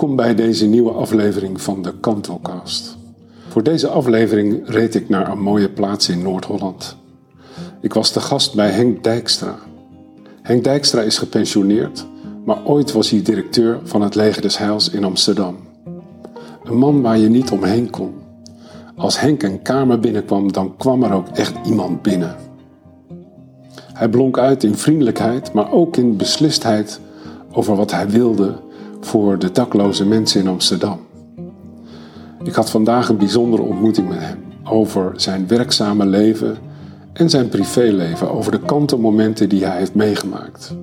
[0.00, 2.96] Welkom bij deze nieuwe aflevering van de Kantelcast.
[3.48, 6.96] Voor deze aflevering reed ik naar een mooie plaats in Noord-Holland.
[7.80, 9.58] Ik was te gast bij Henk Dijkstra.
[10.42, 12.06] Henk Dijkstra is gepensioneerd,
[12.44, 15.56] maar ooit was hij directeur van het Leger des Heils in Amsterdam.
[16.64, 18.14] Een man waar je niet omheen kon.
[18.96, 22.36] Als Henk een kamer binnenkwam, dan kwam er ook echt iemand binnen.
[23.92, 27.00] Hij blonk uit in vriendelijkheid, maar ook in beslistheid
[27.52, 28.68] over wat hij wilde
[29.00, 30.98] voor de dakloze mensen in Amsterdam.
[32.42, 36.56] Ik had vandaag een bijzondere ontmoeting met hem over zijn werkzame leven
[37.12, 40.74] en zijn privéleven, over de kantelmomenten die hij heeft meegemaakt.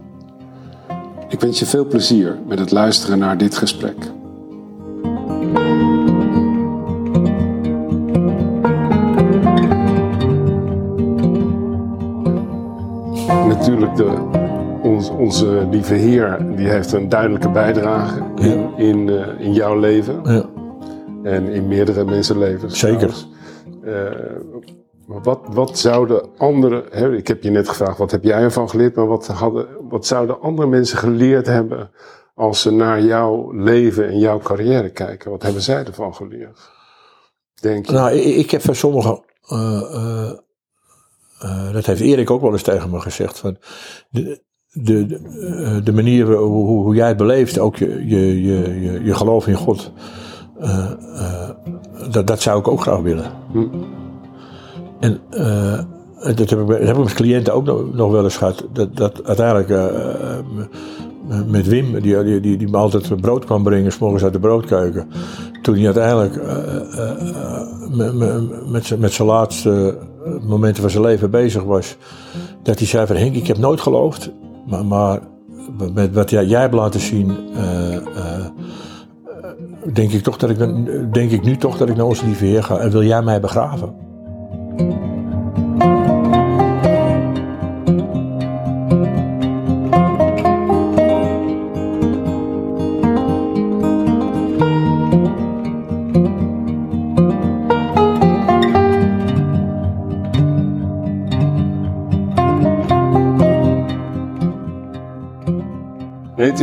[1.30, 3.96] Ik wens je veel plezier met het luisteren naar dit gesprek.
[13.48, 14.18] Natuurlijk, de,
[14.88, 20.22] ons, onze lieve Heer, die heeft een duidelijke bijdrage in, in, uh, in jouw leven.
[20.24, 20.50] Ja.
[21.24, 22.80] En in meerdere mensenlevens.
[22.80, 23.26] Zeker.
[23.84, 24.10] Uh,
[25.08, 28.70] maar wat, wat zouden andere, hè, ik heb je net gevraagd, wat heb jij ervan
[28.70, 31.92] geleerd, maar wat, hadden, wat zouden andere mensen geleerd hebben
[32.36, 35.32] als ze naar jouw leven en jouw carrière kijken?
[35.32, 36.72] Wat hebben zij ervan geleerd?
[37.62, 37.92] Denk je?
[37.92, 40.32] Nou, ik, ik heb van sommigen, uh, uh,
[41.44, 43.58] uh, dat heeft Erik ook wel eens tegen me gezegd, van
[44.10, 49.14] de, de, de, de manier hoe, hoe, jij het beleeft, ook je, je, je, je,
[49.14, 49.92] geloof in God,
[52.12, 53.32] dat, dat zou ik ook graag willen.
[53.52, 53.66] Hm.
[55.00, 55.80] En uh,
[56.36, 58.66] dat heb ik, dat heb ik met cliënten ook nog, nog wel eens gehad.
[58.74, 59.92] Dat, dat uiteindelijk
[61.48, 65.08] met Wim, die, die, die, die me altijd brood kwam brengen, s'morgens uit de broodkeuken.
[65.62, 66.42] Toen hij uiteindelijk
[68.72, 69.98] met, met zijn laatste
[70.42, 71.98] momenten van zijn leven bezig was.
[72.64, 74.32] Dat hij zei van Henk, ik heb nooit geloofd.
[74.68, 75.20] Maar,
[75.94, 77.38] met wat jij, jij hebt laten zien
[79.94, 80.58] denk ik, toch dat ik,
[81.14, 82.78] denk ik nu toch dat ik naar onze lieve Heer ga.
[82.78, 83.96] En wil jij mij begraven?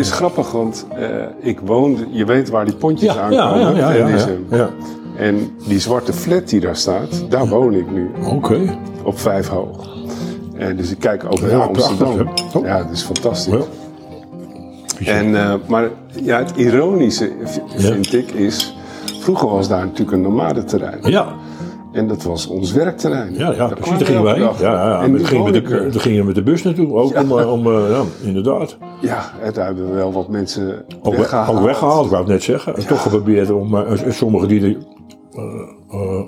[0.05, 1.07] Is grappig, want uh,
[1.41, 3.77] ik woon, je weet waar die pontjes aankomen.
[3.77, 4.09] ja,
[4.51, 4.71] ja.
[5.17, 8.11] En die zwarte flat die daar staat, daar woon ik nu.
[8.25, 8.79] Oké.
[9.03, 9.89] Op vijf hoog.
[10.57, 12.17] En dus ik kijk over naar Amsterdam.
[12.17, 12.63] prachtig.
[12.63, 13.55] Ja, dat is fantastisch.
[15.05, 15.89] En, eh, maar
[16.23, 17.33] ja, het ironische
[17.69, 18.77] vind ik is,
[19.21, 20.99] vroeger was daar natuurlijk een nomadenterrein.
[21.03, 21.35] Ja,
[21.95, 23.35] En dat was ons werkterrein.
[23.35, 23.99] ja, ja Daar precies.
[23.99, 24.39] Daar gingen wij.
[24.39, 25.03] Ja, ja, ja.
[25.03, 26.93] En we gingen met ik de, we gingen met de bus naartoe.
[26.93, 27.23] Ook Ja.
[27.23, 28.77] om, eh, om eh, ja, inderdaad.
[29.01, 31.59] Ja, daar hebben we wel wat mensen Ook, we- weggehaald.
[31.59, 32.77] ook weggehaald, ik wou het net zeggen.
[32.77, 34.61] En toch geprobeerd om uh, sommigen die.
[34.61, 34.93] de-
[35.91, 36.21] Uh,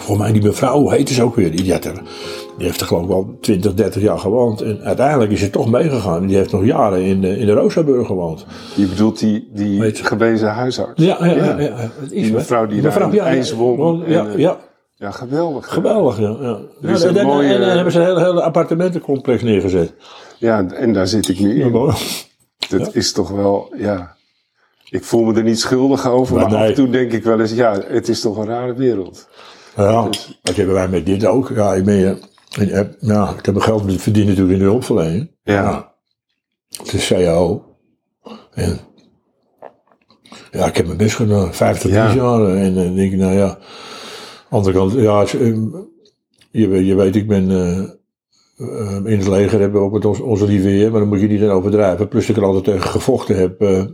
[0.00, 1.50] voor mij die mevrouw, heet ze ook weer?
[1.56, 1.92] Die, had er,
[2.56, 4.60] die heeft er geloof ik wel 20, 30 jaar gewoond.
[4.60, 6.26] En uiteindelijk is ze toch meegegaan.
[6.26, 8.46] Die heeft nog jaren in, de- in de Rosaburg gewoond.
[8.76, 11.02] Je bedoelt die, die gewezen huisarts.
[11.04, 11.58] Ja, ja, ja.
[11.60, 14.02] ja, het is Die mevrouw die Mevrouw, daar in ja, ja, IJs won.
[14.06, 14.56] Ja, En, ja,
[14.98, 15.72] Ja, geweldig.
[15.72, 16.18] geweldig.
[16.18, 16.58] Ja, ja.
[16.80, 19.94] Een en, en- mooie- en dan hebben ze een hele, hele appartementencomplex neergezet.
[20.38, 21.92] Ja, en daar zit ik nu in.
[22.68, 24.16] Dat is toch wel, ja.
[24.90, 26.68] Ik voel me er niet schuldig over, Maar maar, af nee.
[26.68, 29.28] en toe denk ik wel eens, ja, het is toch een rare wereld.
[29.76, 30.08] Ja,
[30.42, 31.48] dat hebben wij met dit ook.
[31.54, 32.18] Ja, ik, ben,
[32.58, 35.30] eh, heb, ja, ik heb mijn geld verdiend natuurlijk in de hulpverlening.
[35.42, 35.92] Ja.
[36.76, 37.76] Het is CAO.
[38.54, 38.78] En,
[40.50, 41.54] ja, ik heb mijn best gedaan.
[41.54, 42.12] 50 Ja.
[42.14, 42.48] jaar.
[42.56, 43.58] En dan denk ik, nou ja.
[44.50, 45.26] Andere kant, ja,
[46.50, 47.78] je, weet- je weet, ik ben eh,
[48.56, 51.26] eh, in het leger hebben we ook met ons, onze lieve maar dan moet je
[51.28, 52.08] niet overdrijven.
[52.08, 53.60] Plus ik er altijd tegen gevochten heb.
[53.60, 53.84] eh,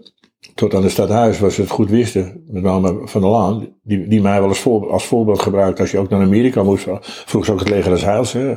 [0.54, 2.44] tot aan het stadhuis, waar ze het goed wisten.
[2.46, 5.80] Met name Van der Laan, die, die mij wel als, voor, als voorbeeld gebruikt.
[5.80, 6.86] Als je ook naar Amerika moest.
[7.00, 8.54] Vroeg ze ook het leger des Heils, hè.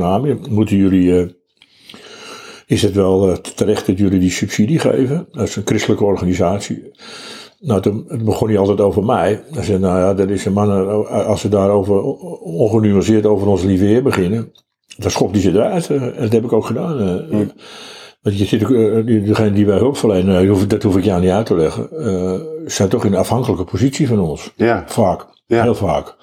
[0.00, 0.38] Army.
[0.50, 1.20] Moeten jullie...
[1.20, 1.28] eh,
[2.66, 5.28] is het wel terecht dat jullie die subsidie geven?
[5.32, 6.90] Dat is een christelijke organisatie.
[7.60, 9.42] Nou, toen begon hij altijd over mij.
[9.52, 12.02] Hij zei, nou ja, dat is een man, als ze daarover
[12.42, 14.52] ongenuanceerd over ons lieve heer beginnen,
[14.96, 15.90] dan schopt hij ze eruit.
[15.90, 17.00] eh, En dat heb ik ook gedaan.
[17.00, 17.38] eh.
[18.22, 21.20] Want je zit ook, eh, die- degene die wij hulp verlenen, dat hoef ik jou
[21.20, 24.52] niet uit te leggen, eh, zijn toch in een afhankelijke positie van ons.
[24.56, 25.26] Ja, Vaak.
[25.46, 25.62] Ja.
[25.62, 26.16] Heel vaak.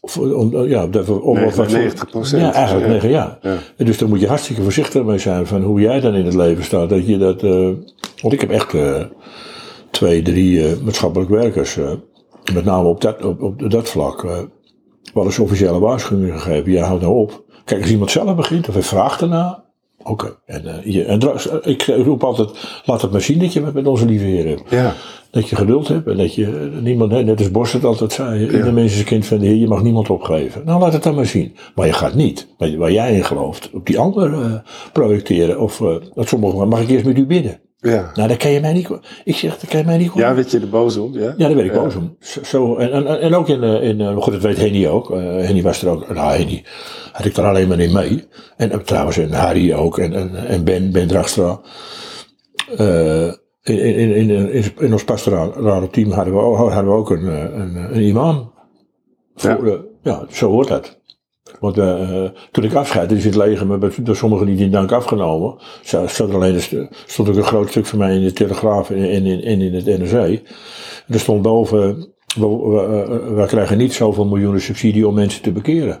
[0.00, 2.42] Of, om, ja, dat we, om wat- 99%.
[2.42, 2.92] Ja, eigenlijk Ja.
[2.92, 3.38] negen, ja.
[3.42, 3.56] Ja.
[3.76, 6.34] En dus daar moet je hartstikke voorzichtig mee zijn van hoe jij dan in het
[6.34, 6.88] leven staat.
[6.88, 7.40] Dat je dat,
[8.22, 8.72] want ik heb echt
[9.90, 11.90] twee, drie eh, maatschappelijk werkers, eh,
[12.54, 14.38] met name op dat, op, op dat vlak, eh,
[15.14, 16.72] wel eens officiële waarschuwingen gegeven.
[16.72, 17.44] Ja, houd nou op.
[17.64, 19.70] Kijk, als iemand zelf begint of hij vraagt erna,
[20.02, 20.36] Oké.
[20.46, 21.20] En, je, en
[21.62, 22.50] ik roep altijd,
[22.84, 24.70] laat het maar zien dat je het met onze lieve Heer hebt.
[24.70, 24.94] Ja,
[25.30, 28.72] Dat je geduld hebt en dat je niemand, net als Bos het altijd zei, ieder
[28.72, 30.62] mens is een kind van de Heer, je mag niemand opgeven.
[30.64, 31.56] Nou, laat het dan maar zien.
[31.74, 34.62] Maar je gaat niet, waar, jij in gelooft, op die ander
[34.92, 35.60] projecteren.
[35.60, 37.60] Of uh, dat sommigen, mag ik eerst met u bidden?
[37.80, 38.10] Ja.
[38.14, 38.88] Nou, dat kan je mij niet,
[39.24, 41.12] ik zeg, dat kan je mij niet Ja, weet je er boos om?
[41.12, 42.16] Ja, ja, daar ben ik boos om.
[42.20, 45.10] Zo, zo, en, en, en ook in, eh, in eh, goed, dat weet Henny ook.
[45.10, 46.64] Eh, Henny was er ook, nou Henny
[47.12, 48.24] had ik er alleen maar in mee.
[48.56, 51.60] En trouwens, en Harry ook, en, en, en Ben, Ben Dragstra.
[53.62, 57.26] In, in, in, in, in, ons pastorale team hadden we, ook- hadden we ook een,
[57.60, 58.52] een, een imam.
[59.34, 59.76] Voor, ja.
[60.02, 60.99] ja, zo hoort dat.
[61.60, 64.92] Want eh, toen ik afscheid, is het leger me bij- door sommigen niet in dank
[64.92, 65.54] afgenomen.
[66.06, 66.60] Stond alleen
[67.06, 69.74] stond ook een groot stuk van mij in de Telegraaf en in, in, in, in
[69.74, 70.40] het NRC.
[71.08, 71.78] Er stond boven,
[72.38, 76.00] we, we, we- krijgen niet zoveel miljoenen subsidie om mensen te bekeren.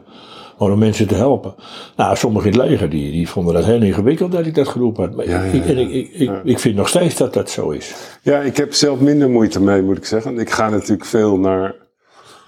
[0.58, 1.54] Maar om mensen te helpen.
[1.96, 5.04] Nou, sommigen in het leger die, die vonden dat heel ingewikkeld dat ik dat geroepen
[5.04, 5.16] had.
[5.16, 5.80] Maar Ja, ja, ik, en ja.
[5.80, 7.94] ik, ik, ik, ik vind nog steeds dat dat zo is.
[8.22, 10.38] Ja, ik heb zelf minder moeite mee, moet ik zeggen.
[10.38, 11.74] Ik ga natuurlijk veel naar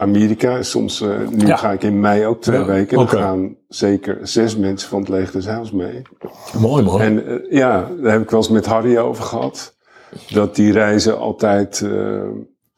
[0.02, 0.62] Amerika.
[0.62, 1.56] Soms, eh, nu Ja.
[1.56, 2.99] ga ik in mei ook twee Ja, weken.
[3.00, 6.02] Er gaan zeker zes mensen van het Leger des Heils mee.
[6.58, 7.00] Mooi man.
[7.00, 9.75] En eh, ja, daar heb ik wel eens met Harry over gehad.
[10.31, 11.90] Dat die reizen altijd eh,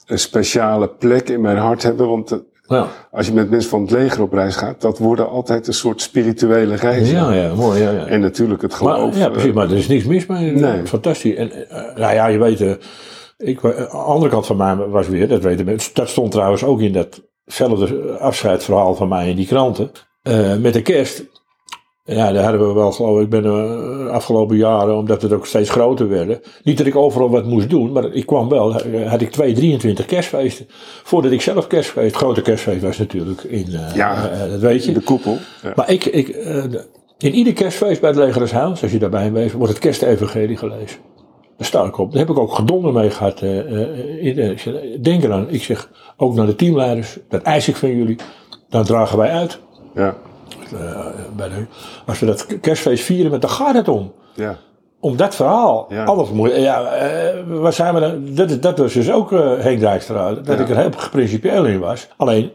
[0.06, 2.08] een speciale plek in mijn hart hebben.
[2.08, 2.86] Want ja.
[3.10, 6.00] als je met mensen van het leger op reis gaat, dat worden altijd een soort
[6.00, 7.14] spirituele reizen.
[7.16, 7.82] ja, ja, mooi.
[7.82, 8.06] Ja, ja.
[8.06, 9.10] En natuurlijk het geloof.
[9.10, 10.52] Maar, ja, precies, maar er is niks mis mee.
[10.52, 10.86] Nee.
[10.86, 11.34] Fantastisch.
[11.34, 11.50] En,
[11.96, 12.78] nou ja, je weet,
[13.44, 16.64] ik, aan de andere kant van mij was weer, dat weten mensen, dat stond trouwens
[16.64, 16.92] ook in
[17.46, 19.90] datzelfde afscheidsverhaal van mij in die kranten.
[20.22, 21.24] Eh, met de kerst,
[22.04, 25.70] ja, daar hadden we wel, geloof ik, ben de afgelopen jaren, omdat het ook steeds
[25.70, 26.40] groter werden.
[26.62, 29.52] Niet dat ik overal wat moest doen, maar ik kwam wel, eh, had ik twee,
[29.54, 30.66] 23 kerstfeesten.
[31.02, 34.30] Voordat ik zelf kerstfeest, het grote kerstfeest was natuurlijk in, eh, Ja.
[34.30, 34.92] eh, dat weet je.
[34.92, 35.38] de koepel.
[35.62, 35.72] Ja.
[35.76, 36.64] Maar ik, ik, eh,
[37.18, 40.56] in ieder kerstfeest bij het Leger des Heils, als je daarbij bent, wordt het kerstevangelie
[40.56, 40.98] gelezen.
[41.56, 42.10] Daar sta ik op.
[42.10, 43.40] Daar heb ik ook gedonder mee gehad.
[43.40, 47.42] eh, eh, in, eh, ik zeg, denk eraan, ik zeg ook naar de teamleiders, dat
[47.42, 48.16] eis ik van jullie.
[48.68, 49.58] Dan dragen wij uit.
[49.94, 50.14] Ja.
[51.36, 51.64] bij de,
[52.06, 54.12] als we dat kerstfeest vieren, maar dan gaat het om.
[54.34, 54.56] Ja.
[55.00, 55.86] Om dat verhaal.
[55.88, 56.14] Ja.
[56.32, 56.82] Moet je, ja,
[57.46, 58.34] waar zijn we dan?
[58.34, 60.64] Dat, dat was dus ook eh, Henk Dijkstra, dat Ja.
[60.64, 62.08] ik er heel principieel in was.
[62.16, 62.50] Alleen,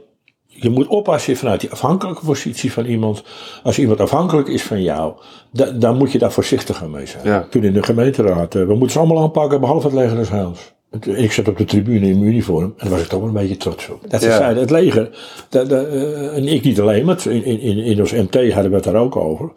[0.61, 3.23] je moet oppassen vanuit die afhankelijke positie van iemand.
[3.63, 5.13] Als iemand afhankelijk is van jou,
[5.51, 7.23] da- dan moet je daar voorzichtiger mee zijn.
[7.25, 7.47] Ja.
[7.49, 10.73] Toen in de gemeenteraad, eh, we moeten ze allemaal aanpakken, behalve het leger des Heils.
[10.99, 13.27] Toen- Ik zat op de tribune in mijn uniform en daar was ik toch wel
[13.27, 13.99] een beetje trots op.
[14.07, 14.37] Dat ze Ja.
[14.37, 15.09] zeiden, het leger,
[15.49, 18.75] dat, dat, eh, en ik niet alleen, maar in, in, in ons MT hadden we
[18.75, 19.51] het daar ook over.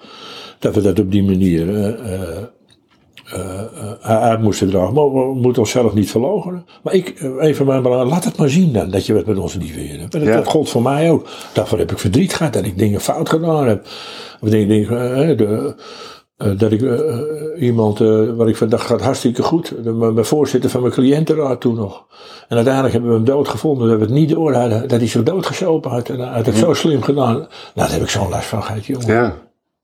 [0.59, 2.43] Dat we dat op die manier eh, eh, eh,
[4.03, 4.95] uit moesten dragen.
[4.95, 6.67] Maar we moeten onszelf niet verloochenen.
[6.83, 7.09] Maar ik,
[7.41, 9.81] eh, van mijn belangen, laat het maar zien dan, dat je het met ons lieve
[9.81, 10.15] Heer hebt.
[10.15, 10.37] En dat, Ja.
[10.37, 11.27] dat gold voor mij ook.
[11.53, 13.87] Daarvoor heb ik verdriet gehad, dat ik dingen fout gedaan heb.
[14.41, 15.75] Of dingen, dingen, eh, de,
[16.37, 17.21] eh, dat ik eh, eh,
[17.63, 19.75] iemand, eh, waar ik van dacht, gaat hartstikke goed.
[19.85, 22.05] De, mijn voorzitter van mijn cliëntenraad toen nog.
[22.49, 23.89] En uiteindelijk hebben we hem dood gevonden.
[23.89, 24.53] Dat we het niet door.
[24.53, 26.09] Dat hij zich doodgesopen had.
[26.09, 27.35] En hij had het zo slim gedaan.
[27.35, 29.07] Nou, daar heb ik zo'n last van gehad, jongen.
[29.07, 29.35] Ja.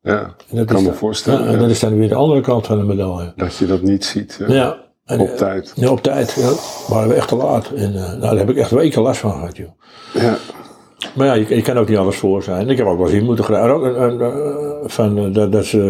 [0.02, 0.34] Ja.
[0.50, 1.46] Dat kan me voorstellen.
[1.46, 3.32] En dat is dan weer de andere kant van de medaille.
[3.36, 4.44] Dat je dat niet ziet.
[4.48, 4.76] Ja.
[5.04, 5.72] En, Op eh, tijd.
[5.76, 6.32] Ja, op tijd.
[6.32, 6.52] Ja.
[6.94, 7.70] Waren we echt te laat.
[7.70, 9.68] En eh, nou, daar heb ik echt weken last van gehad, joh.
[10.14, 10.36] Ja.
[11.14, 12.68] Maar ja, je, je kan ook niet alles voor zijn.
[12.68, 13.70] Ik heb ook wel in moeten.
[13.70, 14.30] Ook, eh,
[14.84, 15.80] van, dat, dat ze,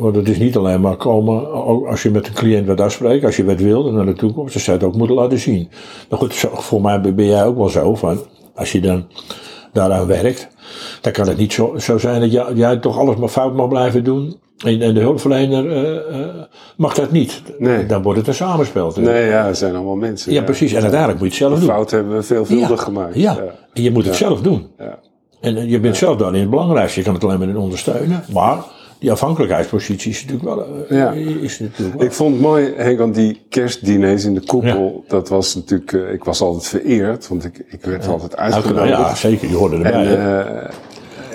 [0.00, 3.24] want het is niet alleen maar komen, ook als je met een cliënt wat afspreekt,
[3.24, 5.38] als je wat wil en naar de toekomst, dan zou je het ook moeten laten
[5.38, 5.70] zien.
[6.08, 8.18] Maar goed, voor mij ben jij ook wel zo van,
[8.54, 9.06] als je dan
[9.72, 10.48] daaraan werkt,
[11.00, 13.68] dan kan het niet zo, zo zijn dat jij, jij toch alles maar fout mag
[13.68, 14.40] blijven doen.
[14.64, 16.28] En, en de hulpverlener eh, eh,
[16.76, 17.42] mag dat niet.
[17.58, 17.86] Nee.
[17.86, 18.92] Dan wordt het een samenspel.
[18.96, 20.32] Nee, ja, er zijn allemaal mensen.
[20.32, 20.72] Ja, precies.
[20.72, 21.68] En uiteindelijk moet je het zelf doen.
[21.68, 23.14] Fout hebben we veelvuldig gemaakt.
[23.14, 23.38] Ja,
[23.72, 24.66] en je moet het zelf doen.
[24.78, 24.98] Ja.
[25.40, 26.98] En eh, je bent zelf dan in het belangrijkste.
[26.98, 28.24] Je kan het alleen maar in ondersteunen.
[28.32, 28.58] Maar
[29.02, 30.66] die afhankelijkheidspositie is natuurlijk wel.
[30.88, 31.12] eh, Ja.
[31.40, 32.06] Is natuurlijk wel.
[32.06, 36.12] Ik vond het mooi, Henk, want die kerstdiners in de koepel, dat was natuurlijk, eh,
[36.12, 38.88] ik was altijd vereerd, want ik, ik werd altijd uitgenodigd.
[38.88, 39.48] ja, zeker.
[39.48, 39.92] Je hoorde erbij.
[40.16, 40.18] En,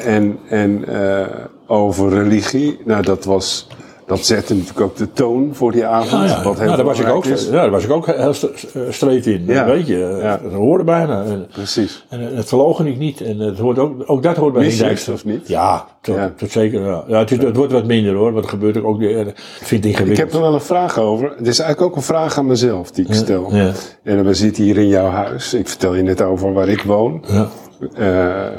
[0.03, 1.27] eh, en, en eh,
[1.67, 3.67] over religie, nou dat was,
[4.07, 6.29] dat zette natuurlijk ook de toon voor die avond.
[6.29, 7.45] Ja, wat heel nou, daar, was ik ook, is.
[7.45, 8.33] ja, daar was ik ook heel
[8.73, 9.43] eh, streed in.
[9.45, 9.65] Ja.
[9.65, 10.39] Weet je, eh, Ja.
[10.43, 11.23] dat hoorde bijna.
[11.23, 12.05] En, Precies.
[12.09, 13.21] en het verlogen ik niet.
[13.21, 15.13] En het hoort ook, ook dat hoort bij Mis je Dijkstra.
[15.13, 15.47] of niet?
[15.47, 16.81] Ja, tot, zeker.
[16.85, 17.03] Ja.
[17.07, 18.31] Ja, het, is, het wordt wat minder hoor.
[18.31, 20.61] Want er gebeurt ook, ook weer, eh, ik vind het Ik heb er wel een
[20.61, 21.29] vraag over.
[21.37, 23.55] Het is eigenlijk ook een vraag aan mezelf die ik stel.
[23.55, 23.71] ja.
[24.03, 25.53] En we zitten hier in jouw huis.
[25.53, 27.23] Ik vertel je net over waar ik woon.
[27.27, 27.47] Ja.
[27.79, 28.57] Eh,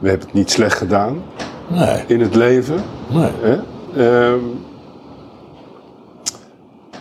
[0.00, 1.22] we hebben het niet slecht gedaan
[1.68, 2.76] Nee, in het leven.
[3.12, 3.30] nee.
[3.40, 3.56] Hè?
[3.96, 4.38] Ehm,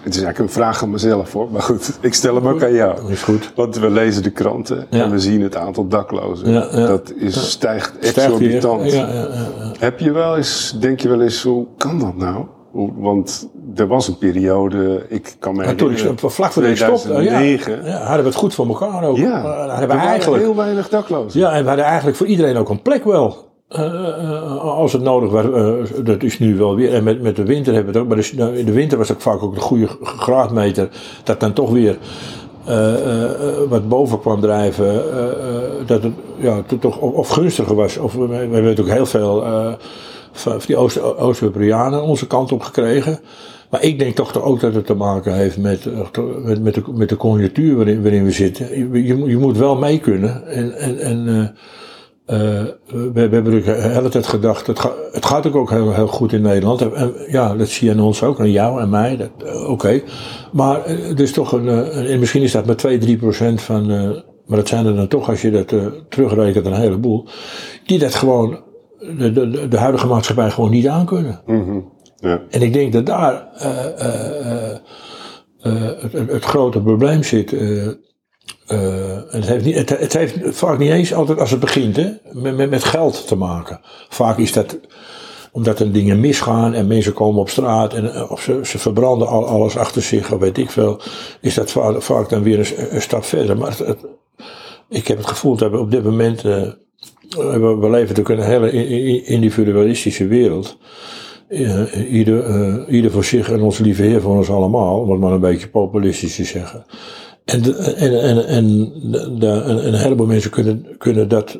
[0.01, 1.51] Het is eigenlijk een vraag aan mezelf hoor.
[1.51, 3.11] Maar goed, ik stel hem ook aan jou.
[3.11, 3.51] Is goed.
[3.55, 5.03] Want we lezen de kranten Ja.
[5.03, 6.51] en we zien het aantal daklozen.
[6.51, 6.85] Ja, ja.
[6.87, 8.81] Dat is, stijgt exorbitant.
[8.81, 8.93] weer.
[8.95, 9.27] Ja, ja, ja,
[9.59, 9.71] ja.
[9.79, 12.45] Heb je wel eens, denk je wel eens, hoe kan dat nou?
[12.97, 16.75] Want er was een periode, ik kan me Maar toen ik herinneren, vlak voor de
[16.75, 17.85] stop, ja, 2009.
[17.85, 19.17] ja, hadden we het goed voor elkaar ook.
[19.17, 21.39] Ja, hadden we eigenlijk, heel weinig daklozen.
[21.39, 23.45] ja, en we hadden eigenlijk voor iedereen ook een plek wel.
[23.67, 26.93] Eh, eh, als het nodig was, eh, dat is nu wel weer.
[26.93, 28.13] En met, met de winter hebben we het ook.
[28.13, 30.89] Maar dus, nou, in de winter was ook vaak ook de goede graadmeter.
[31.23, 31.97] Dat dan toch weer
[33.69, 35.03] wat boven kwam drijven.
[35.85, 37.97] dat het toch of, gunstiger was.
[37.97, 39.43] Of, we, we hebben natuurlijk heel veel
[40.31, 43.19] van die Oost- Oost-Europeanen onze kant op gekregen.
[43.69, 45.85] Maar ik denk toch ook dat het te maken heeft met,
[46.43, 48.93] met, met, de, conjunctuur waarin, we zitten.
[48.93, 50.47] Je, je moet wel mee kunnen.
[50.47, 51.55] En, en, en
[52.27, 52.37] eh,
[52.87, 56.07] we, we hebben de hele tijd gedacht, het, ga- het gaat ook, ook heel, heel
[56.07, 56.81] goed in Nederland.
[56.93, 59.29] En, ja, dat zie je aan ons ook, aan jou en mij.
[59.45, 60.01] eh, Oké.
[60.51, 63.61] Maar eh, het is toch een, eh, en misschien is dat maar 2, 3 procent
[63.61, 63.85] van,
[64.45, 65.73] maar dat zijn er dan toch, als je dat
[66.09, 67.27] terugrekent, een heleboel.
[67.85, 68.59] Die dat gewoon,
[69.17, 71.41] de, de, de huidige maatschappij gewoon niet aankunnen.
[71.45, 71.79] Mhm.
[72.15, 72.41] Ja.
[72.49, 73.47] En ik denk dat daar
[76.27, 77.51] het grote probleem zit.
[78.67, 82.09] En het, heeft niet, het, het heeft vaak niet eens altijd als het begint hè,
[82.31, 83.79] met, met, met geld te maken.
[84.09, 84.77] Vaak is dat
[85.57, 89.27] omdat er dingen misgaan en mensen komen op straat en eh, of ze, ze verbranden
[89.27, 90.99] al, alles achter zich of weet ik veel.
[91.41, 93.57] Is dat vaak, vaak dan weer een, stap verder.
[93.57, 93.77] Maar
[94.89, 96.45] ik heb het gevoel dat we op dit moment.
[96.45, 96.71] eh,
[97.29, 98.71] we, leven natuurlijk een hele
[99.23, 100.77] individualistische wereld.
[101.47, 105.31] Eh, ieder, ieder voor zich en onze lieve Heer voor ons allemaal, om het maar
[105.31, 106.85] een beetje populistisch te zeggen.
[107.47, 108.91] En, de- en, en, en,
[109.39, 111.57] de, een heleboel mensen kunnen, kunnen dat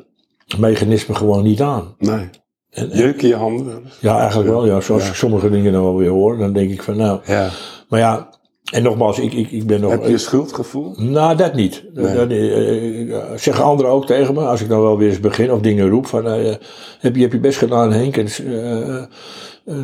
[0.58, 1.96] mechanisme gewoon niet aan.
[2.00, 2.30] Nee.
[2.70, 4.66] En, en- Jeuken je handen ja, eigenlijk wel.
[4.66, 5.10] Ja, zoals Ja.
[5.10, 7.20] ik sommige dingen dan wel weer hoor, dan denk ik van nou.
[7.26, 7.50] Ja.
[7.90, 8.30] Maar ja,
[8.72, 9.92] en nogmaals, ik, ik, ik ben nog.
[9.92, 10.94] Heb je schuldgevoel?
[10.98, 11.84] Nou, dat niet.
[11.94, 12.16] Nee.
[12.16, 15.52] Dat, eh, eh, zeggen anderen ook tegen me, als ik dan wel weer eens begin
[15.52, 16.56] of dingen roep van, eh,
[17.00, 18.28] heb, je, heb je best gedaan Henk, en,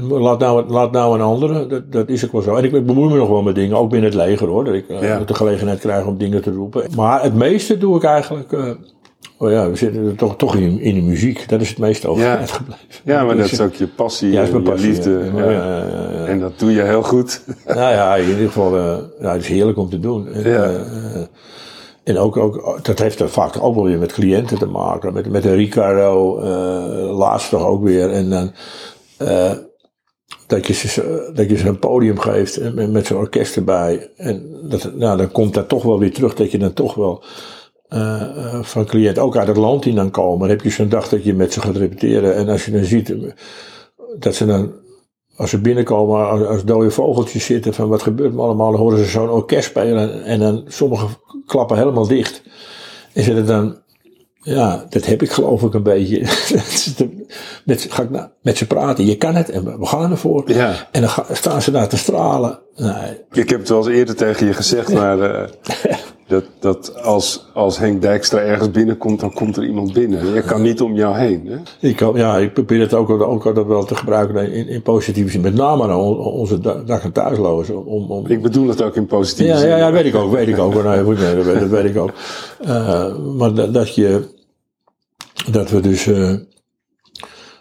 [0.09, 2.55] laat, nou, laat nou een andere, dat, dat is ook wel zo.
[2.55, 4.89] En ik bemoei me nog wel met dingen, ook binnen het leger hoor, dat ik
[4.89, 5.19] eh, Ja.
[5.19, 6.83] de gelegenheid krijg om dingen te roepen.
[6.95, 8.69] Maar het meeste doe ik eigenlijk, eh,
[9.37, 12.07] oh ja, we zitten er toch, toch in, in de muziek, dat is het meeste
[12.07, 12.83] overeind gebleven.
[13.03, 15.29] Ja, maar dat is ook je passie, ja, en je liefde.
[15.35, 15.43] ja.
[15.43, 15.51] ja.
[15.51, 16.25] Ja, ja, ja, ja.
[16.25, 17.41] En dat doe je heel goed.
[17.65, 20.27] Nou ja, in ieder geval, eh, ja, het is heerlijk om te doen.
[20.27, 20.63] En, Ja.
[20.63, 21.21] eh, eh,
[22.03, 25.13] en ook, ook, dat heeft er vaak ook wel weer met cliënten te maken.
[25.13, 28.11] Met, met een Ricardo, eh, laatst toch ook weer.
[28.11, 28.51] En dan,
[29.17, 29.51] eh,
[30.53, 34.11] dat, je ze, dat je ze een podium geeft en met, zo'n orkest erbij.
[34.15, 37.23] En dat, nou, dan komt dat toch wel weer terug dat je dan toch wel
[37.87, 40.39] eh, eh, van cliënt, ook uit het land die dan komen.
[40.39, 42.35] Dan heb je zo'n dag dat je met ze gaat repeteren.
[42.35, 43.17] En als je dan ziet eh,
[44.19, 44.71] dat ze dan
[45.35, 48.97] als ze binnenkomen als, als dode vogeltjes zitten van wat gebeurt me allemaal, dan horen
[48.97, 51.07] ze zo'n orkest spelen en dan sommige
[51.45, 52.41] klappen helemaal dicht.
[53.13, 53.77] En ze dan,
[54.43, 56.19] ja, dat heb ik geloof ik een beetje.
[57.65, 60.43] met, ga ik nou, met ze praten, je kan het en we- gaan ervoor.
[60.51, 60.73] Ja.
[60.91, 62.59] En dan ga- staan ze daar te stralen.
[62.75, 62.93] Nee,
[63.31, 65.49] Ik heb het wel eens eerder tegen je gezegd, maar eh,
[66.27, 70.33] dat, dat als, als Henk Dijkstra ergens binnenkomt, dan komt er iemand binnen.
[70.33, 71.47] Je kan niet om jou heen.
[71.47, 71.87] Hè?
[71.87, 75.41] ik, ja, ik probeer het ook, ook altijd wel te gebruiken in, in positieve zin.
[75.41, 77.85] Met name naar on- onze da- dak- en thuislozen.
[77.85, 79.69] Om, om, Ik bedoel het ook in positieve Ja, zin.
[79.69, 80.83] ja, ja, weet ik ook, weet ik ook.
[80.83, 82.11] Nee, weet, dat weet ik ook.
[82.61, 84.21] Eh, maar dat, dat je,
[85.51, 86.33] dat we dus, eh,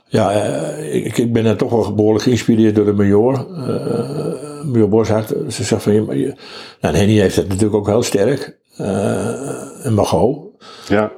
[0.09, 4.89] ja, eh, ik, ik ben dan toch wel behoorlijk geïnspireerd door de major, eh major
[4.89, 5.29] Boshart.
[5.49, 6.35] Ze zegt van, je, maar je-
[6.81, 10.51] nou, en Henny heeft het natuurlijk ook heel sterk, eh en Mago.
[10.89, 11.13] Ja,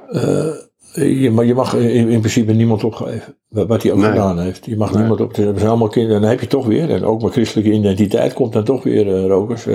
[0.93, 3.35] Je, maar je mag in, in principe niemand opgeven.
[3.49, 4.09] Wat, wat hij ook Nee.
[4.09, 4.65] gedaan heeft.
[4.65, 4.97] Je mag Nee.
[4.99, 5.35] niemand op.
[5.35, 6.15] Het zijn allemaal kinderen.
[6.15, 6.89] En dan heb je toch weer.
[6.89, 9.65] En ook mijn christelijke identiteit komt dan toch weer, rokers.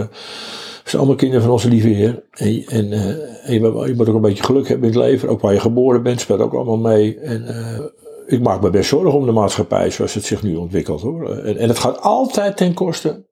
[0.91, 2.23] Eh, zijn allemaal kinderen van onze lieve Heer.
[2.31, 5.05] En, en, eh, en je, moet- je moet ook een beetje geluk hebben in het
[5.05, 5.29] leven.
[5.29, 7.19] Ook waar je geboren bent, speelt ook allemaal mee.
[7.19, 7.85] En eh,
[8.27, 11.31] ik maak me best zorgen om de maatschappij zoals het zich nu ontwikkelt hoor.
[11.39, 13.29] En, en het gaat altijd ten koste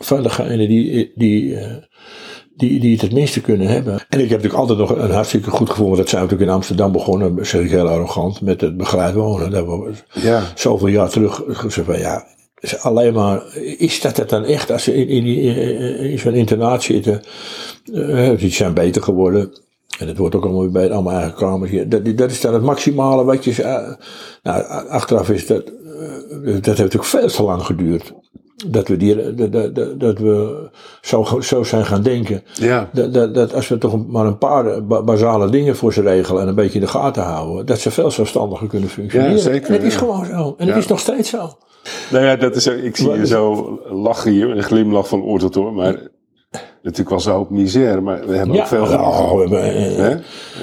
[0.00, 1.76] van degene die, die, eh,
[2.56, 3.92] die, die het het minste kunnen hebben.
[3.92, 6.50] En ik heb natuurlijk altijd nog een hartstikke goed gevoel, want dat zijn we natuurlijk
[6.50, 9.50] in Amsterdam begonnen, zeg ik heel arrogant, met het begeleid wonen.
[9.50, 10.42] Dat we ja.
[10.54, 12.26] zoveel jaar terug gezegd van ja,
[12.80, 13.42] alleen maar,
[13.78, 15.24] is dat het dan echt als ze in, in,
[16.10, 17.22] in, zo'n internaat zitten,
[17.92, 19.52] eh, die zijn beter geworden.
[19.98, 21.70] En het wordt ook allemaal bij allemaal eigen kamers.
[21.88, 23.92] Dat, dat is dan het maximale wat je, eh,
[24.42, 25.72] nou, achteraf is dat, eh,
[26.44, 28.12] dat heeft natuurlijk veel te lang geduurd.
[28.66, 30.68] Dat we, die, dat, dat, dat- dat we
[31.02, 32.42] zo, zo zijn gaan denken.
[32.54, 32.90] ja.
[32.92, 36.42] Dat, dat, dat als we toch maar een paar ba- basale dingen voor ze regelen
[36.42, 39.34] en een beetje in de gaten houden, dat ze veel zelfstandiger kunnen functioneren.
[39.36, 39.98] Ja, zeker, En het is ja.
[39.98, 40.54] gewoon zo.
[40.58, 41.56] En het is nog steeds zo.
[42.10, 45.56] Nou ja, dat is, ik zie je zo lachen hier, een glimlach van oor tot
[45.56, 45.72] oor.
[45.72, 46.08] Maar
[46.82, 50.08] natuurlijk was een hoop misère, maar we hebben ook veel oh, we hebben, eh, Hè?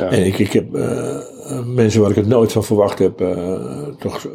[0.03, 0.09] Ja.
[0.09, 1.17] En ik, ik heb eh,
[1.65, 3.57] mensen waar ik het nooit van verwacht heb, eh,
[3.99, 4.31] toch eh,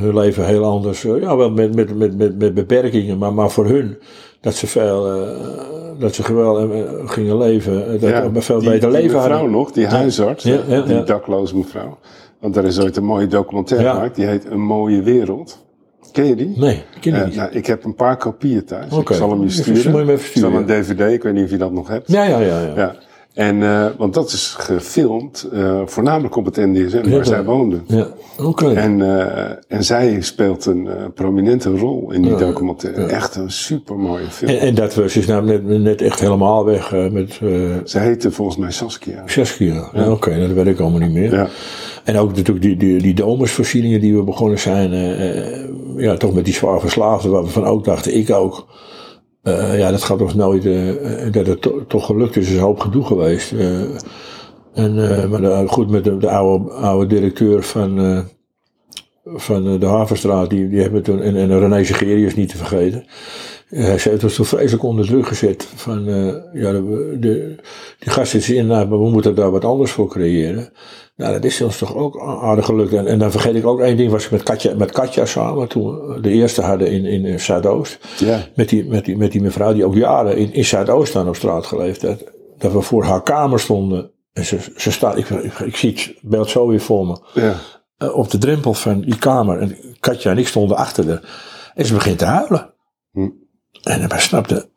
[0.00, 1.04] hun leven heel anders.
[1.04, 3.98] eh, ja, wel met, met, met, met, met beperkingen, maar, maar voor hun
[4.40, 5.28] dat ze veel, eh,
[5.98, 9.32] dat ze geweldig eh, gingen leven, eh, dat Ja, veel die- beter die leven mevrouw
[9.36, 9.50] hadden.
[9.50, 11.98] nog, die huisarts, Ja, die dakloze mevrouw.
[12.40, 15.64] Want daar is ooit een mooie documentaire gemaakt, die heet Een mooie wereld.
[16.16, 16.52] Ken je die?
[16.56, 17.34] Nee, ik ken die niet.
[17.36, 18.92] nou, ik heb een paar kopieën thuis.
[18.92, 19.78] Ik zal hem je Even- sturen.
[19.92, 22.12] even wel sturen, een dvd, ik weet niet of je dat nog hebt.
[22.12, 22.60] Ja, ja, ja.
[22.60, 22.72] ja.
[22.76, 22.94] Ja.
[23.34, 27.84] En, eh, want dat is gefilmd, eh, voornamelijk op het NDSM, waar zij woonden.
[27.86, 28.06] Ja,
[28.42, 28.72] oké.
[28.72, 33.04] En, eh, en zij speelt een prominente rol in die documentaire.
[33.06, 34.50] Echt een super mooie film.
[34.50, 37.32] En, en dat was dus nou net, net echt helemaal weg met
[37.84, 39.22] Ze heette volgens mij Saskia.
[39.26, 39.88] Saskia.
[39.92, 40.10] Ja.
[40.10, 41.32] Oké, dat weet ik allemaal niet meer.
[41.32, 41.48] Ja.
[42.06, 43.14] En ook natuurlijk die, die, die
[44.00, 44.92] die we begonnen zijn.
[44.92, 48.66] eh, eh, ja, toch met die zwaar verslaafden, waar we van ook dachten, ik ook.
[49.42, 52.60] Eh, ja, dat gaat toch nooit, eh, dat het to- toch gelukt is, is een
[52.60, 53.52] hoop gedoe geweest.
[54.74, 54.94] En,
[55.30, 58.24] maar goed, met de, de oude, oude directeur van,
[59.24, 63.04] van de Havenstraat, die, die hebben toen, en, en René Segerius niet te vergeten.
[63.70, 65.68] Ze heeft ons toen vreselijk onder druk gezet.
[65.74, 66.04] Van,
[66.52, 67.54] ja, de,
[67.98, 70.68] die gasten zitten in, nou, maar we moeten daar wat anders voor creëren.
[71.16, 72.92] Nou, dat is ons toch ook aardig gelukt.
[72.92, 75.68] En, en dan vergeet ik ook één ding, was ik met Katja, met Katja samen,
[75.68, 77.98] toen we de eerste hadden in, in Zuidoost.
[78.18, 78.46] Ja.
[78.54, 81.36] Met die, met, die, met die mevrouw die ook jaren in, in Zuidoost dan op
[81.36, 82.24] straat geleefd heeft.
[82.58, 84.10] Dat we voor haar kamer stonden.
[84.32, 87.18] En ze, ze staat, ik, ik, ik zie het beeld zo weer voor me.
[87.34, 87.54] Ja.
[87.98, 89.58] eh, op de drempel van die kamer.
[89.58, 91.22] En Katja en ik stonden achter haar.
[91.74, 92.72] En ze begint te huilen.
[93.12, 93.28] Hm.
[93.82, 94.68] En wij snapten,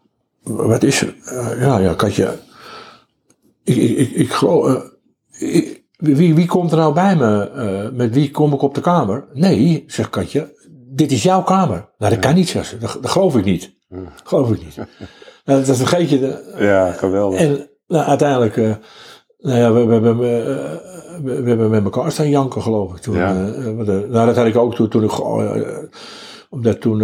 [0.43, 1.15] wat is er?
[1.25, 2.33] Eh, ja, ja, Katja.
[3.63, 4.67] Ik, ik, ik, ik geloof.
[4.67, 7.49] eh, ik- wie, wie komt er nou bij me?
[7.49, 9.27] Eh, met wie kom ik op de kamer?
[9.33, 10.45] Nee, zegt Katja.
[10.91, 11.89] Dit is jouw kamer.
[11.97, 12.77] Nou, dat kan niet, zegt ze.
[12.77, 13.75] Dat, dat geloof ik niet.
[14.23, 14.75] Geloof ik niet.
[15.45, 16.19] nou, dat vergeet je.
[16.19, 17.39] De, ja, geweldig.
[17.39, 18.71] en nou, uiteindelijk, eh,
[19.39, 20.55] nou ja, we, we, hebben, eh,
[21.23, 22.97] we, we hebben met elkaar staan janken, geloof ik.
[23.01, 23.33] Toen, Ja.
[23.33, 25.77] nou, dat had ik ook toen, toen ik, gewoon, eh,
[26.49, 26.99] omdat toen,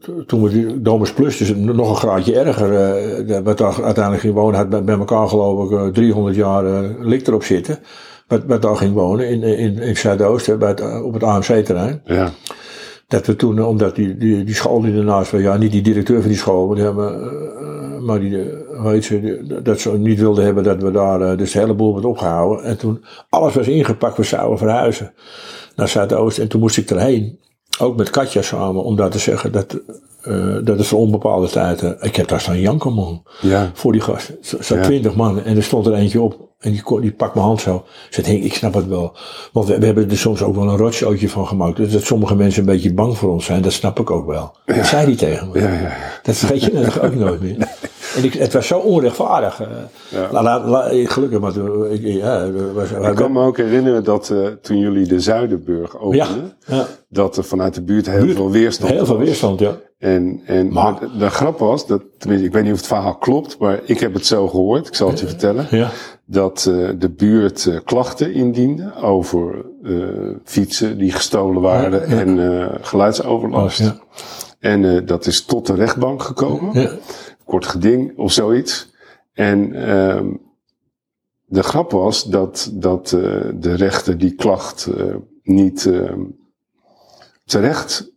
[0.00, 2.68] to- toen we Domus Plus, dus nog een graadje erger,
[3.26, 6.64] daar uiteindelijk ging wonen, had bij, bij elkaar geloof ik eh, 300 jaar
[7.00, 7.78] lik erop zitten.
[8.30, 12.00] Wat, wat daar ging wonen in, in, in Zuidoosten, bij het, eh, op het AMC-terrein.
[12.04, 12.30] Ja.
[13.08, 15.82] Dat we toen, eh, omdat die, die, die school die ernaast was, ja, niet die
[15.82, 20.20] directeur van die school, maar, die hebben, eh, maar die, ze, die- dat ze niet
[20.20, 22.64] wilden hebben dat we daar dus de hele boel werd opgehouden.
[22.64, 25.12] En toen alles was ingepakt, we zouden verhuizen
[25.76, 26.38] naar Zuidoost.
[26.38, 27.38] En toen moest ik erheen,
[27.80, 29.80] ook met Katja samen, om daar te zeggen dat,
[30.28, 33.70] uh, dat het voor onbepaalde tijd, uh, ik heb daar staan janken man, Ja.
[33.74, 34.36] voor die gasten.
[34.68, 34.82] Er Ja.
[34.82, 36.48] twintig man en er stond er eentje op.
[36.60, 37.84] En die, die pakt mijn hand zo.
[38.10, 39.16] Zegt ik snap het wel.
[39.52, 41.76] Want we, we hebben er soms ook wel een rotzootje van gemaakt.
[41.76, 44.54] Dus dat sommige mensen een beetje bang voor ons zijn, dat snap ik ook wel.
[44.64, 45.58] Dat zei hij tegen me.
[45.60, 45.92] Ja, ja.
[46.22, 47.56] Dat vergeet je natuurlijk ook nooit meer.
[48.16, 49.60] En ik, het was zo onrechtvaardig.
[49.60, 49.66] eh.
[50.08, 50.28] Ja.
[50.32, 54.30] La, la, la- gelukkig, maar toen- ik, ja, was, Ik kan me ook herinneren dat
[54.30, 58.36] eh, toen jullie de Zuiderburg openden, ja, dat er vanuit de buurt heel Buurt.
[58.36, 59.76] veel weerstand heel veel weerstand, ja.
[59.98, 62.86] En, en Maar- maar de, de grap was, dat, tenminste, ik weet niet of het
[62.86, 65.90] verhaal klopt, maar ik heb het zo gehoord, ik zal het je vertellen, Ja,
[66.30, 73.78] dat eh, de buurt eh, klachten indiende over eh, fietsen die gestolen waren en geluidsoverlast.
[73.78, 74.00] ja.
[74.58, 76.98] En dat is tot de rechtbank gekomen,
[77.44, 78.90] kort geding of zoiets.
[79.32, 80.26] En ehm,
[81.44, 83.08] de grap was dat, dat
[83.54, 84.88] de rechter die klacht
[85.42, 86.20] niet ehm,
[87.44, 88.12] terecht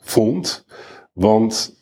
[0.00, 0.64] vond,
[1.12, 1.77] want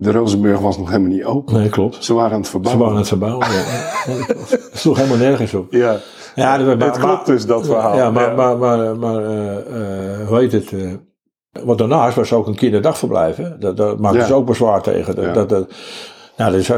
[0.00, 1.54] de Rozenburg was nog helemaal niet open.
[1.54, 2.04] Nee, klopt.
[2.04, 2.80] Ze waren aan het Ze verbouwen.
[2.84, 3.46] waren aan het verbouwen.
[3.46, 3.62] Ja.
[4.70, 5.72] Het sloeg helemaal nergens op.
[5.72, 5.96] Ja,
[6.34, 7.96] Ja, maar- het klopt dus, dat verhaal.
[7.96, 8.34] Ja, maar, Ja.
[8.34, 9.56] maar, maar, maar eh,
[10.20, 10.72] eh, hoe heet het?
[10.72, 10.92] eh,
[11.64, 13.36] want daarnaast was ook een kinderdagverblijf.
[13.36, 13.58] Hè?
[13.58, 14.26] Dat, dat maakten Ja.
[14.26, 15.14] ze ook bezwaar tegen.
[15.14, 15.32] Dat, Ja.
[15.32, 15.70] dat, dat,
[16.36, 16.70] nou, dus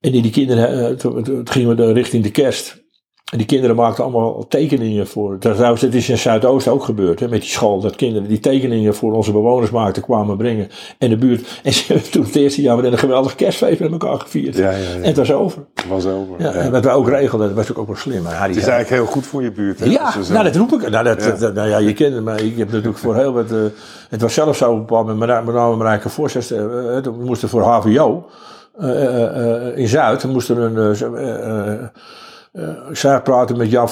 [0.00, 2.84] en die, die kinderen, eh, toen, toen gingen we de- richting de kerst.
[3.32, 5.36] En die kinderen maakten allemaal tekeningen voor.
[5.38, 7.80] Dat, trouwens, dat is in Zuidoost ook gebeurd, hè, met die school.
[7.80, 10.68] Dat kinderen die tekeningen voor onze bewoners maakten, kwamen brengen.
[10.98, 11.60] En de buurt.
[11.62, 14.56] En ze hebben toen het eerste jaar weer een geweldig kerstfeest met elkaar gevierd.
[14.56, 14.84] Ja, ja, ja.
[14.94, 15.62] En het was over.
[15.74, 16.34] Het was over.
[16.38, 16.52] Ja.
[16.52, 18.22] En wat we ook regelden, dat was ook, ook wel slim.
[18.22, 19.78] Maar Harry Het is eigenlijk heel goed voor je buurt.
[19.78, 19.84] Hè?
[19.86, 20.90] ja, nou dat roep ik.
[20.90, 23.50] Nou, dat, dat- nou ja, je kent het, maar ik heb natuurlijk voor heel wat...
[23.50, 23.58] eh,
[24.08, 26.58] het was zelfs zo bepaald met name Marijke Vos, eh,
[26.96, 28.26] eh, we moesten voor HVO
[28.78, 31.90] eh, eh, eh, in Zuid, we moesten een...
[32.56, 33.88] eh, eh, eh, eh, zei praten met Jan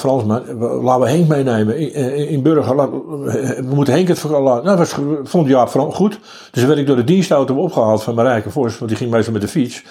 [0.57, 2.75] we- laten we Henk meenemen in, in, in Burger.
[2.75, 4.63] we moeten Henk het verkopen.
[4.63, 6.19] Nou, dat vond Jaap Frans goed.
[6.51, 9.41] Dus werd ik door de dienstauto opgehaald van Marijke Vos, want die ging meestal met
[9.41, 9.83] de fiets.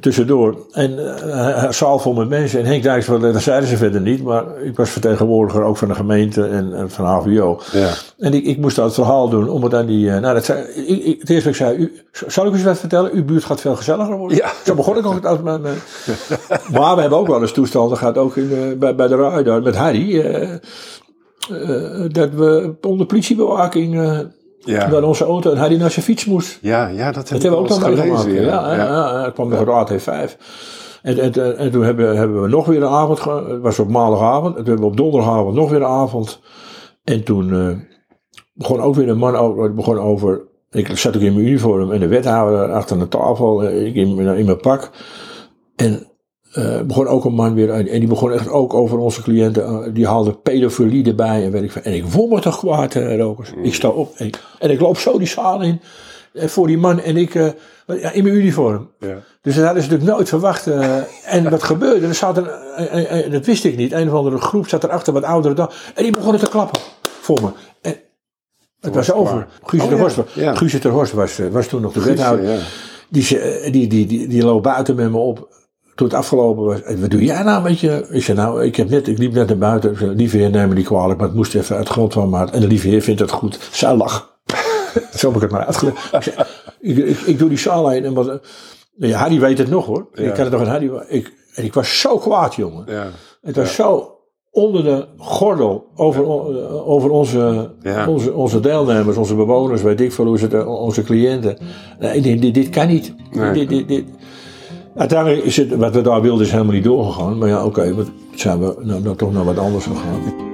[0.00, 0.66] Tussendoor.
[0.72, 2.60] En uh, zaal vol met mensen.
[2.60, 4.22] En Henk Dijkstra, dat zeiden ze verder niet.
[4.22, 7.60] Maar ik was vertegenwoordiger ook van de gemeente en, en van HVO.
[7.72, 7.90] Ja.
[8.18, 9.48] En ik, ik moest dat verhaal doen.
[9.48, 11.76] Om het aan die, uh, nou dat zei, ik, ik, het eerste wat ik zei,
[11.76, 11.92] u,
[12.26, 13.10] zal ik u eens wat vertellen?
[13.12, 14.36] Uw buurt gaat veel gezelliger worden.
[14.36, 14.52] Ja.
[14.64, 15.60] Zo begon ik met, met
[16.72, 19.42] Maar we hebben ook wel eens toestanden gehad, ook in, uh, bij, bij de rij
[19.42, 20.22] daar, met Harry.
[22.12, 23.94] dat we onder politiebewaking
[24.66, 25.00] ja.
[25.00, 26.58] onze auto en Harry naar zijn fiets moest.
[26.60, 28.24] Ja, ja dat, dat hebben we ook nog meegemaakt.
[28.24, 29.20] Ja, ja, ja.
[29.22, 29.88] ja, kwam de ja.
[29.92, 30.36] T5.
[31.02, 34.56] En, en, en toen hebben, hebben we nog weer een avond, het was op maandagavond,
[34.56, 36.40] en toen hebben we op donderdagavond nog weer een avond.
[37.04, 37.76] En toen uh,
[38.54, 42.00] begon ook weer een man over, begon over, ik zat ook in mijn uniform en
[42.00, 44.90] de wethouder achter de tafel, ik in, in mijn pak.
[45.76, 46.06] En
[46.58, 49.94] uh, begon ook een man weer, en die begon echt ook over onze cliënten, uh,
[49.94, 51.82] die haalde pedofilie erbij en weet ik veel.
[51.82, 53.52] En ik voel me toch kwaad, uh, Rokers.
[53.62, 55.80] Ik sta op en ik, en ik loop zo die zaal in
[56.34, 57.34] voor die man en ik
[58.12, 58.90] in mijn uniform.
[58.98, 59.22] Ja.
[59.40, 60.66] Dus dat hadden ze natuurlijk nooit verwacht.
[61.24, 64.84] en wat gebeurde, er zat een, dat wist ik niet, een of andere groep zat
[64.84, 67.48] erachter, wat oudere dan, en die begonnen te klappen voor me.
[67.80, 67.96] En,
[68.80, 69.46] het was, was over.
[69.62, 70.54] Guus oh, ter Horst, ja.
[70.54, 72.50] Guus ter Horst was, was toen nog de wethouder.
[72.52, 72.58] Ja.
[73.08, 73.26] Die,
[73.70, 75.48] die, die, die, die loopt buiten met me op
[75.96, 78.06] toen het afgelopen was, wat doe jij nou met je?
[78.10, 79.90] Ik zei, nou, ik, heb net, ik liep net naar buiten.
[79.90, 82.28] Ik zei, lieve heer, neem me niet kwalijk, maar het moest even uit grond van
[82.28, 82.50] maat.
[82.50, 83.68] En de lieve heer vindt het goed.
[83.72, 84.38] Zij lag.
[85.18, 86.12] Zo heb ik het maar uitgelegd.
[86.12, 86.36] Ik, zei,
[86.80, 88.40] ik, ik, ik, doe die zaal heen en wat,
[88.96, 90.08] ja, Harry weet het nog hoor.
[90.12, 90.22] Ja.
[90.22, 90.90] Ik had het nog Harry.
[91.08, 92.84] Ik, en ik was zo kwaad, jongen.
[92.86, 93.06] Ja.
[93.42, 94.16] Het was zo
[94.50, 96.26] onder de gordel over,
[96.84, 97.70] over onze,
[98.06, 101.58] onze, onze deelnemers, onze bewoners, weet ik veel hoe ze het, onze cliënten.
[101.98, 103.14] Nee, dit, dit, dit kan niet.
[103.30, 103.52] Nee.
[103.52, 104.04] Dit, dit, dit,
[104.96, 107.38] Uiteindelijk is het, wat we daar wilden, is helemaal niet doorgegaan.
[107.38, 108.04] Maar ja, oké, okay,
[108.34, 110.45] zijn we nou, nou, toch naar wat anders gegaan.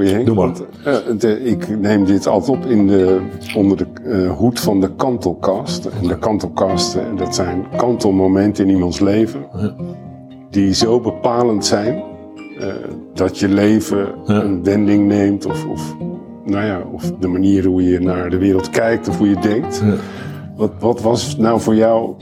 [0.00, 0.26] Voor je, Henk.
[0.26, 0.46] Doe maar.
[0.46, 3.20] Want, uh, de, ik neem dit altijd op in de,
[3.56, 5.84] onder de uh, hoed van de kantelkast.
[5.84, 9.46] En de kantelkasten, dat zijn kantelmomenten in iemands leven.
[9.56, 9.74] Ja.
[10.50, 12.02] Die zo bepalend zijn.
[12.58, 12.66] Uh,
[13.14, 14.42] dat je leven ja.
[14.42, 15.46] een wending neemt.
[15.46, 15.96] Of, of,
[16.44, 19.82] nou ja, of de manier hoe je naar de wereld kijkt of hoe je denkt.
[20.56, 22.14] Wat, wat was nou voor jou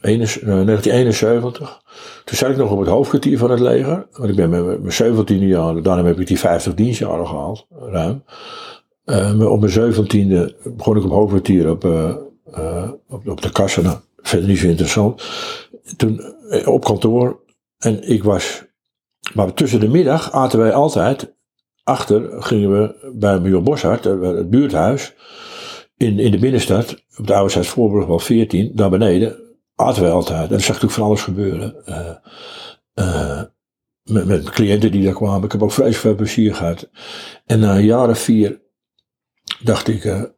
[0.00, 1.80] 1971.
[2.24, 4.06] Toen zat ik nog op het hoofdkwartier van het leger.
[4.12, 8.22] Want ik ben met mijn 17e jaar, daarom heb ik die 50 dienstjaren gehaald, ruim.
[9.04, 12.14] Eh, maar op mijn 17e begon ik op hoofdkwartier op, eh,
[12.52, 13.80] eh, op, op de kassa.
[13.80, 15.22] Nou, verder niet zo interessant.
[15.96, 17.40] Toen eh, op kantoor.
[17.78, 18.64] En ik was.
[19.34, 21.36] Maar tussen de middag aten wij altijd.
[21.84, 25.14] Achter gingen we bij Major Boshart, eh, het buurthuis.
[25.96, 29.36] In, in de binnenstad, op de oude Voorburg wel 14, daar beneden.
[29.74, 30.48] Aten wij altijd.
[30.48, 31.74] En er zag natuurlijk van alles gebeuren.
[34.02, 35.44] Met, met cliënten die daar kwamen.
[35.44, 36.90] Ik heb ook vreselijk veel plezier gehad.
[37.46, 38.60] En na een vier
[39.62, 40.28] dacht ik.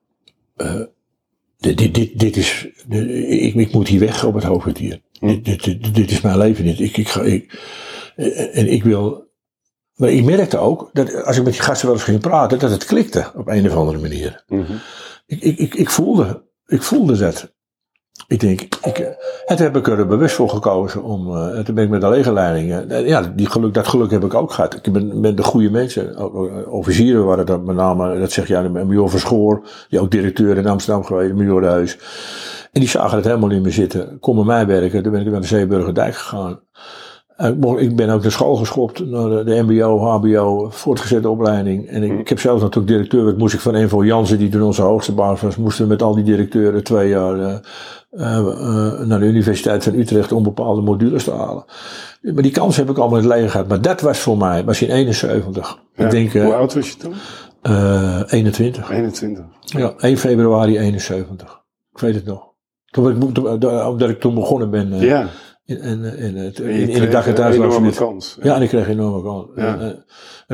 [1.61, 2.69] Dit, dit, dit, dit is.
[2.89, 5.01] ik, ik moet hier weg op het hoofdkwartier.
[5.21, 6.81] Dit, dit, dit, dit is mijn leven niet.
[6.81, 7.61] Ik, ik, ga, ik,
[8.53, 9.29] en ik wil.
[9.95, 12.71] Maar ik merkte ook dat als ik met die gasten wel eens ging praten, dat
[12.71, 14.45] het klikte op een of andere manier.
[14.49, 14.73] Mhm.
[15.27, 17.55] Ik, ik, ik, ik voelde, ik voelde dat.
[18.27, 19.07] Ik denk, ik, eh,
[19.47, 22.09] toen heb ik er bewust voor gekozen om, eh, en toen ben ik met de
[22.09, 24.75] legerleiding, eh, ja, die geluk, dat geluk heb ik ook gehad.
[24.75, 26.33] Ik ben met de goede mensen,
[26.71, 30.67] officieren waren dat met name, dat zeg aan de major Verschoor, die ook directeur in
[30.67, 31.99] Amsterdam geweest, major Huis.
[32.73, 34.19] En die zagen het helemaal niet meer zitten.
[34.21, 36.61] Kom bij mij werken, toen ben ik naar de Zeeburgerdijk gegaan.
[37.79, 41.89] Ik ben ook naar school geschopt, naar de, MBO, HBO, voortgezette opleiding.
[41.89, 44.63] En ik, ik heb zelf natuurlijk directeur, werd, moest ik van Envo Jansen, die toen
[44.63, 47.61] onze hoogste baas was, moesten met al die directeuren twee jaar
[48.11, 51.65] naar de Universiteit van Utrecht om bepaalde modules te halen.
[52.23, 53.69] Maar die kans heb ik allemaal in het leger gehad.
[53.69, 55.79] Maar dat was voor mij, was in 71.
[55.95, 56.05] Ja.
[56.05, 57.15] Ik denk Hoe eh oud was je toen?
[57.63, 58.91] eh, 21.
[58.91, 59.45] 21.
[59.61, 61.61] Ja, 1 februari 71.
[61.93, 62.49] Ik weet het nog.
[62.87, 63.47] Toen, ik, toen,
[63.87, 64.93] omdat ik toen begonnen ben.
[64.93, 65.27] eh, Ja.
[65.65, 68.39] In, in, in, het- in, in de dak- en een thuisloze enorme kans.
[68.43, 69.47] Ja, en ik kreeg een enorme kans.
[69.55, 69.79] Ja.
[69.79, 69.97] En, eh,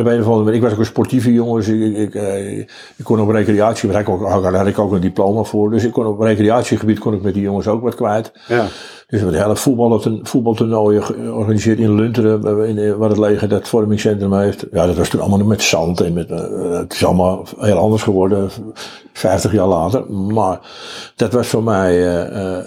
[0.01, 2.59] op een of andere manier- ik was ook een sportieve jongen, dus ik, ik, eh,
[2.59, 2.69] ik
[3.03, 5.85] kon op recreatie, daar had ik ook, daar had ik ook een diploma voor, dus
[5.85, 8.33] ik kon op recreatiegebied kon ik met die jongens ook wat kwijt.
[8.49, 8.67] Ja.
[9.09, 13.69] Dus we hebben hele voetballen, voetbaltoernooien georganiseerd in Lunteren, in, in- waar het leger dat
[13.69, 14.67] vormingscentrum heeft.
[14.73, 18.03] Ja, dat was toen allemaal met zand en met, eh, het is allemaal heel anders
[18.03, 18.51] geworden,
[19.13, 20.13] 50 jaar later.
[20.13, 20.61] Maar
[21.17, 22.59] dat was voor mij, eh, eh,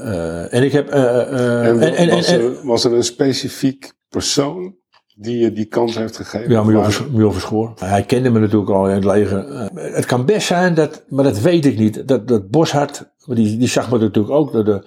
[0.44, 3.92] eh, en ik heb, eh, eh, En, en, en, was, er, was er een specifiek
[4.10, 4.76] persoon
[5.22, 6.52] die je die kans heeft gegeven?
[6.52, 6.64] Ja,
[7.12, 7.74] Mujol Verschoor.
[7.80, 9.46] Hij kende me natuurlijk al in het leger.
[9.48, 13.58] Eh, Het kan best zijn, dat, maar dat weet ik niet, dat, dat Boshart, die,
[13.58, 14.84] die zag me natuurlijk ook dat de,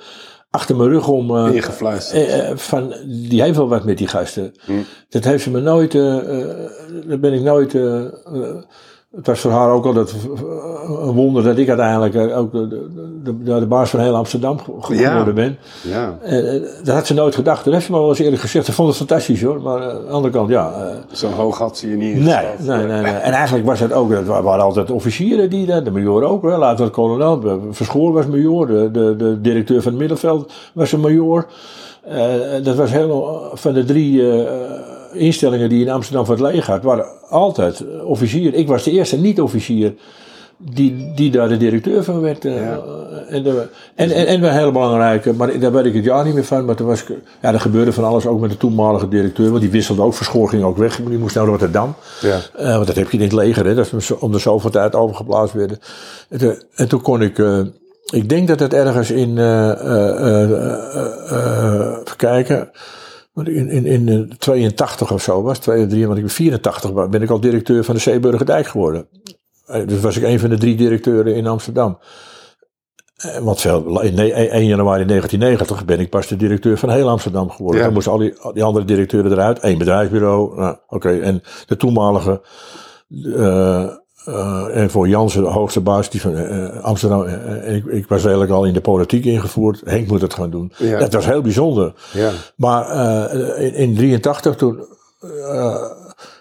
[0.51, 1.37] achter mijn rug om.
[1.37, 2.27] eh, Ingefluisterd.
[2.27, 2.95] eh, eh, van,
[3.29, 4.53] die heeft wel wat met die gasten.
[4.65, 4.73] Hm.
[5.09, 6.57] Dat heeft ze me nooit, eh eh,
[7.07, 8.63] daar ben ik nooit, eh, eh,
[9.17, 12.53] het was voor haar ook al dat, eh, een wonder dat ik uiteindelijk eh, ook
[12.53, 12.89] de, de,
[13.45, 15.33] de, de baas van heel Amsterdam ge- geworden Ja.
[15.33, 15.59] ben.
[15.83, 17.65] Ja, Eh, dat had ze nooit gedacht.
[17.65, 18.67] Dat heeft ze me wel eens eerlijk gezegd.
[18.67, 19.61] Ze vond het fantastisch hoor.
[19.63, 20.73] Maar eh, aan de andere kant, ja.
[20.73, 23.13] eh, zo hoog had ze je niet Nee, nee, nee, nee.
[23.13, 26.57] En eigenlijk was het ook, wa- waren altijd officieren die dat, de major ook, hè.
[26.59, 31.01] later het kolonel, Verschoor was major, de, de, de directeur van het middenveld was een
[31.01, 31.47] major.
[32.63, 34.23] Dat was heel, van de drie
[35.13, 38.55] instellingen die in Amsterdam voor het leger had, waren altijd eh, officier.
[38.55, 39.95] Ik was de eerste niet-officier
[40.57, 42.45] die, die daar de directeur van werd.
[42.45, 42.81] eh, Ja.
[43.29, 46.35] en, de, en, en, en een hele belangrijke, maar daar weet ik het jaar niet
[46.35, 46.65] meer van.
[46.65, 49.49] Maar toen was ik, ja, er gebeurde van alles ook met de toenmalige directeur.
[49.51, 50.97] Want die wisselde ook, Verschoor ging ook weg.
[50.97, 51.95] Die moest naar Rotterdam.
[52.21, 52.39] Ja.
[52.57, 54.95] Eh, want dat heb je in het leger, hè, dat is om de zoveel tijd
[54.95, 55.79] overgeplaatst werden.
[56.29, 57.61] En, toen- en toen kon ik, eh,
[58.13, 59.81] ik denk dat het ergens in, eh, eh,
[60.19, 62.71] eh, eh, eh, even kijken,
[63.35, 67.23] in, in, in eh, 82 of zo was, 82, want ik ben 84, was, ben
[67.23, 69.09] ik al directeur van de Zeeburgerdijk geworden.
[69.67, 71.99] Eh, Dus was ik een van de drie directeuren in Amsterdam.
[73.17, 77.09] Eh, Want veel, in ne- 1 januari 1990 ben ik pas de directeur van heel
[77.09, 77.79] Amsterdam geworden.
[77.79, 77.85] Ja.
[77.85, 78.19] Dan moesten al
[78.53, 79.59] die, andere directeuren eruit.
[79.59, 80.57] één bedrijfsbureau.
[80.57, 82.43] Nou, Oké, en de toenmalige.
[83.37, 83.89] eh,
[84.25, 87.23] eh, en voor Jansen, de hoogste baas die van eh, Amsterdam.
[87.23, 89.83] eh, en ik, ik was eigenlijk al in de politiek ingevoerd.
[89.85, 90.73] Henk moet het gaan doen.
[90.79, 90.99] Ja.
[90.99, 91.95] Dat was heel bijzonder.
[92.13, 92.31] Ja.
[92.57, 92.91] Maar
[93.59, 94.87] in, in 83 toen.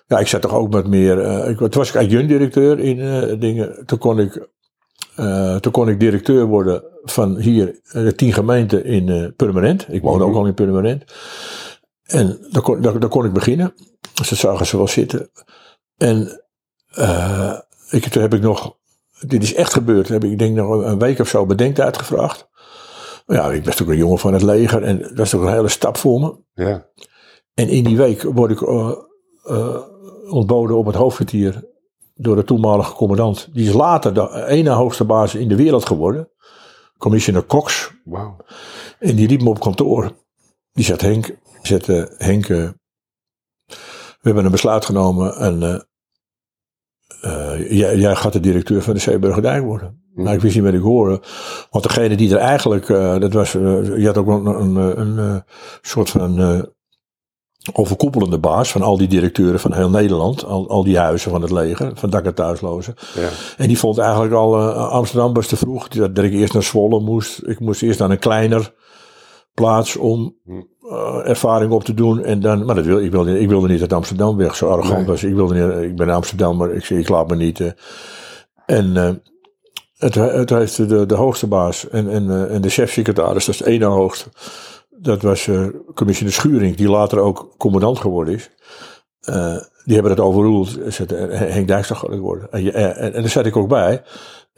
[0.08, 1.48] ja, ik zat toch ook met meer.
[1.48, 3.86] ik, toen was ik adjunct-directeur in dingen.
[3.86, 4.48] Toen kon ik.
[5.60, 9.86] toen kon ik directeur worden van hier de tien gemeenten in Purmerend.
[9.90, 11.04] Ik woonde ook al in Purmerend.
[12.04, 13.74] En daar kon, daar, daar kon ik beginnen.
[14.14, 15.30] Dus dat zagen ze wel zitten.
[15.98, 16.42] En
[17.92, 18.78] ik, toen heb ik nog,
[19.20, 22.50] dit is echt gebeurd, heb ik, ik denk nog een week of zo bedenktijd gevraagd.
[23.26, 25.68] Ja, ik ben natuurlijk een jongen van het leger en dat is toch een hele
[25.68, 26.38] stap voor me.
[26.54, 26.86] Ja.
[27.54, 29.82] En in die week word ik eh,
[30.30, 31.70] ontboden op het hoofdkwartier
[32.16, 33.50] door de toenmalige commandant.
[33.54, 36.30] Die is later de ene hoogste baas in de wereld geworden.
[36.98, 37.92] Commissioner Cox.
[38.04, 38.38] Wauw.
[39.00, 40.12] En die riep me op kantoor.
[40.72, 42.48] Die zegt Henk, zegt, eh, Henk
[44.22, 45.88] we hebben een besluit genomen en
[47.22, 50.02] eh, jij, jij gaat de directeur van de Zeeburgerdijk worden.
[50.16, 50.24] Hm.
[50.24, 51.22] Nou, ik wist niet wat ik hoorde.
[51.70, 55.44] Want degene die er eigenlijk, eh, dat was, eh, je had ook een, een, een,
[55.82, 56.66] soort van
[57.74, 60.46] overkoepelende baas van al die directeuren van heel Nederland.
[60.46, 62.94] Al, al die huizen van het leger, van dak- en thuislozen.
[63.16, 63.30] Ja.
[63.58, 65.88] En die vond eigenlijk al Amsterdam was te vroeg.
[65.88, 67.48] Dat, dat ik eerst naar Zwolle moest.
[67.48, 68.74] Ik moest eerst naar een kleiner
[69.54, 70.36] plaats om
[70.92, 72.24] Eh, ervaring op te doen.
[72.24, 74.56] En dan, maar dat wil, ik, wilde, ik wilde niet uit Amsterdam weg.
[74.56, 75.06] Zo arrogant Nee.
[75.06, 75.34] was ik.
[75.36, 77.60] wilde niet, ik ben in Amsterdam, maar ik, ik laat me niet.
[77.60, 77.72] eh.
[78.66, 79.10] en eh,
[79.98, 83.70] het, het heeft de, de hoogste baas en, en, en de chefsecretaris, dat is de
[83.70, 84.30] ene hoogste.
[84.90, 88.50] Dat was eh commissioner Schuring, die later ook commandant geworden is.
[89.86, 90.78] Die hebben dat overroeld.
[90.98, 92.52] Het, eh, Henk Dijkstra gaat het worden.
[92.52, 94.02] En, en, en daar zat ik ook bij.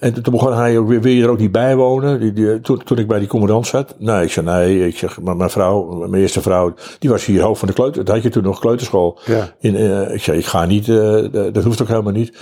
[0.04, 2.20] En toen begon hij ook weer, wil je er ook niet bij wonen?
[2.20, 3.96] Die, die, toen, toen ik bij die commandant zat.
[3.98, 4.88] Nee, ik zei nee.
[4.88, 8.06] Ik zeg, maar mijn vrouw, mijn eerste vrouw, die was hier hoofd van de kleuter.
[8.06, 9.20] Dat had je toen nog kleuterschool.
[9.26, 9.54] Ja.
[9.60, 12.38] In, eh, ik zei, ik ga niet, eh, dat hoeft ook helemaal niet.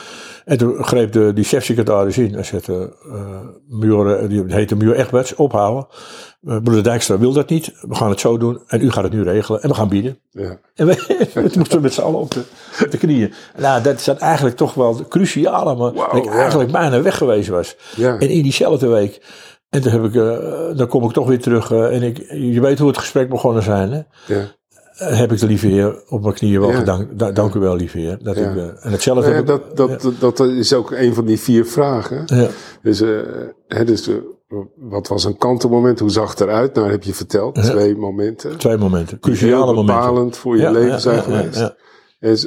[0.45, 2.34] En toen greep de, die chefsecretaris in.
[2.34, 5.88] Hij zette, eh major, eh, die heette major Egberts, ophouden.
[6.43, 7.73] Uh, broeder Dijkstra wil dat niet.
[7.82, 8.62] We gaan het zo doen.
[8.67, 9.62] En u gaat het nu regelen.
[9.62, 10.19] En we gaan bieden.
[10.30, 10.60] Ja.
[10.75, 10.93] En we,
[11.34, 12.43] we moesten met z'n allen op de,
[12.84, 13.34] op de knieën.
[13.58, 16.32] Nou, dat is dan eigenlijk toch wel de cruciale, maar dat ik ja.
[16.32, 17.75] eigenlijk bijna weg geweest was.
[17.95, 18.17] Ja.
[18.19, 19.21] En in diezelfde week.
[19.69, 21.71] En toen heb ik, eh, dan kom ik toch weer terug.
[21.71, 23.91] eh, en ik, je weet hoe het gesprek begonnen zijn.
[23.91, 24.01] Hè?
[24.36, 24.45] Ja.
[25.01, 26.75] Eh, heb ik de lieve heer op mijn knieën wel Ja.
[26.77, 27.19] gedankt.
[27.19, 28.17] Da- dank u wel, lieve heer.
[28.23, 28.49] Dat Ja.
[28.49, 31.39] ik, eh, en hetzelfde Ja, ik- dat, dat, dat, dat is ook een van die
[31.39, 32.23] vier vragen.
[32.25, 32.47] ja.
[32.81, 33.19] Dus, eh,
[33.67, 34.09] hè, dus
[34.75, 35.99] wat was een kantelmoment?
[35.99, 36.73] Hoe zag het eruit?
[36.73, 37.55] Nou, dat heb je verteld.
[37.55, 38.57] Twee momenten.
[38.57, 39.19] Twee momenten.
[39.19, 39.85] Cruciale momenten.
[39.85, 41.55] bepalend voor je leven zijn geweest.
[41.59, 41.75] ja.
[42.19, 42.37] En,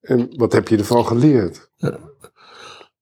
[0.00, 1.70] en wat heb je ervan geleerd?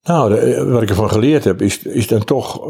[0.02, 2.60] Nou, de- wat ik ervan geleerd heb, is, is dan toch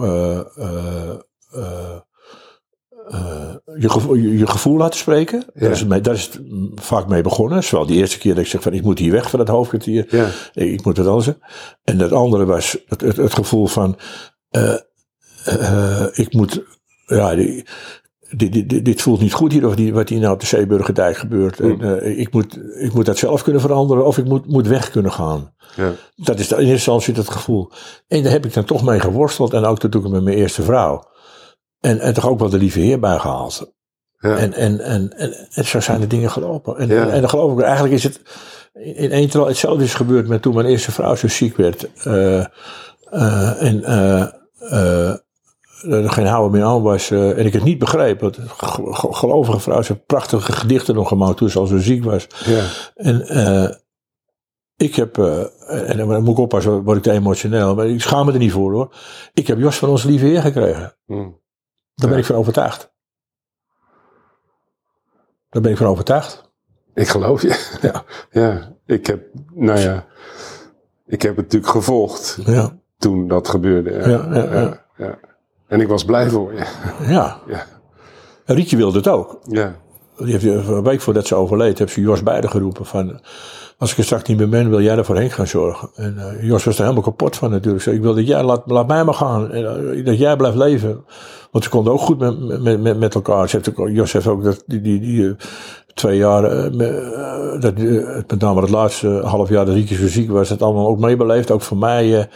[3.79, 5.44] je, gevoel, je, je gevoel laten spreken.
[5.55, 5.61] Ja.
[5.61, 6.40] Daar, is het mee, daar is het
[6.75, 7.64] vaak mee begonnen.
[7.64, 10.07] Zowel die eerste keer dat ik zeg van ik moet hier weg van het hoofdkwartier.
[10.09, 10.27] Ja.
[10.55, 11.31] Ik ik moet het anders.
[11.85, 13.98] En het andere was het, het, het gevoel van
[14.51, 14.75] eh,
[15.44, 16.62] eh, ik moet,
[17.07, 17.66] ja, die,
[18.31, 21.61] dit, dit, voelt niet goed hier, of die, wat hier nou op de Zeeburgerdijk gebeurt.
[21.61, 24.90] En, eh, ik, moet, ik moet dat zelf kunnen veranderen, of ik moet, moet weg
[24.90, 25.55] kunnen gaan.
[25.77, 25.92] Ja.
[26.16, 27.70] Dat is in eerste instantie dat gevoel.
[28.09, 29.53] En daar heb ik dan toch mee geworsteld.
[29.53, 31.11] En ook toen ik met mijn eerste vrouw.
[31.82, 33.72] En, en toch ook wel de lieve heer bij gehaald.
[34.18, 34.36] Ja.
[34.36, 36.76] En, en, en, en, en zo zijn de dingen gelopen.
[36.78, 37.02] En, Ja.
[37.02, 38.20] en, en dan geloof ik, eigenlijk is het
[38.72, 41.88] in één terwijl hetzelfde is gebeurd met toen mijn eerste vrouw zo ziek werd.
[42.04, 42.38] eh,
[43.10, 45.14] eh, en eh,
[45.82, 47.10] er geen houden meer aan was.
[47.10, 48.30] en ik het niet begreep.
[48.46, 52.26] Ge- gelovige vrouw, ze heeft prachtige gedichten nog gemaakt toen ze al zo ziek was.
[52.44, 52.64] ja.
[52.94, 53.80] En
[54.76, 55.18] ik heb,
[55.68, 58.52] en dan moet ik oppassen, word ik te emotioneel, maar ik schaam me er niet
[58.52, 58.94] voor hoor.
[59.34, 60.94] Ik heb Jos van onze lieve heer gekregen.
[61.06, 61.28] Hm.
[61.94, 62.90] Daar ben ik van overtuigd.
[65.48, 66.50] Daar ben ik van overtuigd.
[66.94, 67.76] Ik geloof je.
[67.83, 68.05] Ja.
[68.42, 70.07] Ja, ik heb, nou ja,
[71.07, 73.90] ik heb het natuurlijk gevolgd Ja, toen dat gebeurde.
[73.90, 74.85] Ja, Ja, ja, ja.
[74.96, 75.18] ja.
[75.66, 76.59] En ik was blij voor je.
[77.07, 77.40] ja.
[77.46, 77.66] Ja,
[78.44, 79.38] En Rietje wilde het ook.
[79.48, 79.76] ja,
[80.16, 83.20] Die heeft, eh, een week voordat ze overleed, heeft ze Jos beide geroepen van...
[83.82, 85.90] Als ik er straks niet meer ben, wil jij er voor Henk gaan zorgen.
[85.94, 87.86] En eh, Jos was er helemaal kapot van natuurlijk.
[87.86, 89.50] Ik wil dat jij, laat, laat mij maar gaan.
[89.50, 91.04] En, eh, dat jij blijft leven.
[91.50, 93.60] Want ze konden ook goed met, met, met, met elkaar.
[93.92, 95.34] Jos heeft ook dat, die, die, die eh,
[95.94, 96.42] twee jaar,
[97.60, 97.76] dat,
[98.26, 101.50] met name het laatste half jaar dat Rietje zo ziek was, dat allemaal ook meebeleefd.
[101.50, 102.28] Ook voor mij.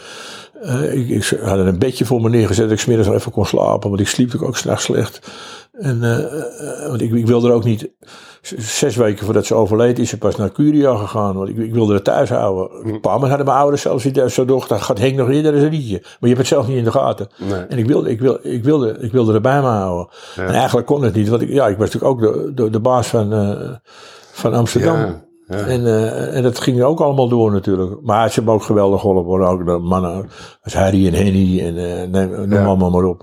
[0.91, 3.89] ik, ik had een bedje voor me neergezet dat ik smiddags even kon slapen.
[3.89, 5.31] Want ik sliep ook, s'nachts slecht.
[5.71, 5.99] En,
[6.87, 7.89] want ik, ik wilde er ook niet.
[8.57, 11.35] Zes weken voordat ze overleed, is ze pas naar Curia gegaan.
[11.35, 12.69] Want ik, ik wilde het thuis houden.
[12.93, 14.67] Een paar moment hadden mijn ouders zelfs niet zo doch.
[14.67, 15.99] Dat gaat Henk nog eerder eens een liedje.
[16.01, 17.27] Maar je hebt het zelf niet in de gaten.
[17.37, 17.59] nee.
[17.59, 20.07] En ik wilde, ik wilde, ik wilde, ik wilde er bij me houden.
[20.35, 20.43] Ja.
[20.43, 21.27] En eigenlijk kon het niet.
[21.29, 23.69] Want ik, ja, ik was natuurlijk ook de, de, de baas van, eh,
[24.31, 24.95] van Amsterdam.
[24.97, 25.55] Ja, ja.
[25.57, 28.01] En, eh, en dat ging ook allemaal door natuurlijk.
[28.01, 29.47] Maar ze hebben ook geweldig geholpen.
[29.47, 30.29] Ook de mannen
[30.61, 31.59] als Harry en Henny.
[31.61, 31.73] En
[32.11, 32.65] neem, noem Ja.
[32.65, 33.19] allemaal maar op.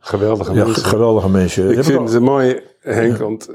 [0.00, 0.84] Geweldige ja, mensen.
[0.84, 1.70] geweldige mensen.
[1.78, 3.48] Ik vind het mooi, Henk, want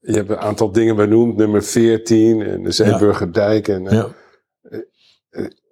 [0.00, 1.36] je hebt een aantal dingen benoemd.
[1.36, 3.68] Nummer 14 en de Zeeburgerdijk.
[3.68, 4.08] En, eh, ja,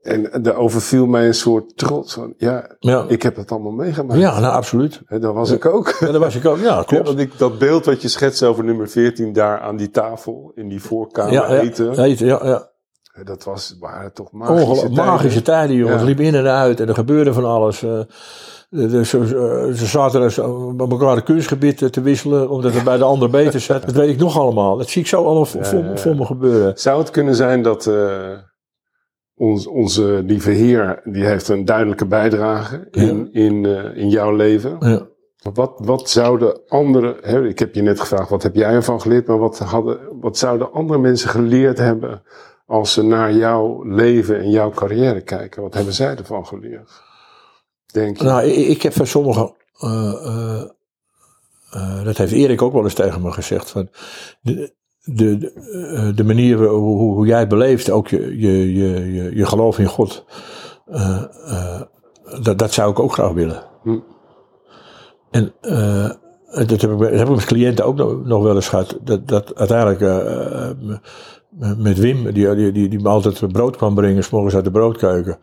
[0.03, 2.15] en daar overviel mij een soort trots.
[2.15, 3.05] Van, ja, ja.
[3.09, 4.21] ik heb dat allemaal meegemaakt.
[4.21, 5.01] ja, nou absoluut.
[5.07, 5.97] Hè, dat was ik ook.
[6.01, 6.59] Ja, dat was ik ook.
[6.59, 7.07] Ja, klopt.
[7.07, 10.69] want ik, dat beeld wat je schetst over nummer 14 daar aan die tafel, in
[10.69, 11.99] die voorkamer eten.
[11.99, 12.73] eten, ja, ja.
[13.23, 15.05] Dat was, waren toch magische tijden.
[15.05, 16.01] magische tijden, jongens.
[16.01, 16.07] Ja.
[16.07, 17.83] Liep in en uit en er gebeurde van alles.
[17.83, 18.01] eh.
[18.71, 22.97] De- de- ze, zaten er zo met elkaar het kunstgebied te wisselen, omdat het bij
[22.97, 23.83] de ander beter zat.
[23.85, 24.77] Dat weet ik nog allemaal.
[24.77, 25.45] Dat zie ik zo allemaal
[25.97, 26.73] voor, me gebeuren.
[26.79, 28.33] Zou het kunnen zijn dat eh,
[29.35, 34.77] ons, onze lieve Heer, die heeft een duidelijke bijdrage in, in, eh, in jouw leven.
[34.81, 35.07] Ja.
[35.53, 39.27] Wat, wat zouden andere, hè, ik heb je net gevraagd, wat heb jij ervan geleerd,
[39.27, 42.23] maar wat, hadden, wat zouden andere mensen geleerd hebben
[42.75, 45.63] als ze naar jouw leven en jouw carrière kijken?
[45.63, 47.03] Wat hebben zij ervan geleerd?
[47.93, 48.25] Denk je?
[48.25, 49.55] Nou, ik, ik heb van sommigen.
[49.79, 50.63] eh, eh,
[51.71, 53.71] eh, dat heeft Erik ook wel eens tegen me gezegd.
[53.71, 53.89] Van
[54.41, 54.73] de,
[55.05, 59.87] de, de, manier hoe, hoe, jij het beleeft, ook je, je, je, je, geloof in
[59.87, 60.25] God.
[62.43, 63.63] dat, dat zou ik ook graag willen.
[63.83, 63.99] Hm.
[65.31, 65.53] En
[66.67, 68.99] dat, heb ik, dat heb ik met cliënten ook nog, nog wel eens gehad.
[69.03, 70.01] Dat, dat uiteindelijk
[71.59, 74.71] met Wim, die, die, die, die me altijd brood kwam brengen, s morgens uit de
[74.71, 75.39] broodkeuken.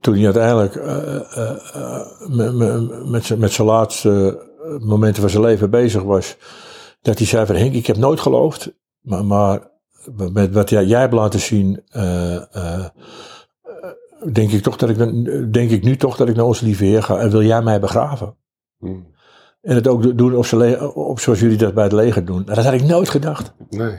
[0.00, 4.42] Toen hij uiteindelijk eh, eh, eh, met, met, zijn- laatste
[4.80, 6.36] momenten van zijn leven bezig was.
[7.02, 8.74] Dat hij zei van Henk, ik heb nooit geloofd.
[9.00, 9.70] Maar, maar
[10.32, 11.82] met wat jij, jij hebt laten zien,
[14.32, 14.96] denk, ik toch dat ik,
[15.52, 17.18] denk ik nu toch dat ik naar onze lieve Heer ga.
[17.18, 18.36] En wil jij mij begraven?
[18.78, 18.86] Hm.
[19.60, 22.42] En het ook doen op, zoals jullie dat bij het leger doen.
[22.44, 23.52] Nou, dat had ik nooit gedacht.
[23.70, 23.98] Nee.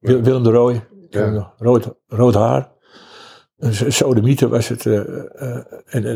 [0.00, 1.52] Wil- Willem de Rooij, Ja.
[1.58, 2.74] rood, rood haar.
[3.58, 4.86] Een sodemieter was het.
[4.86, 6.14] eh, eh, en, en,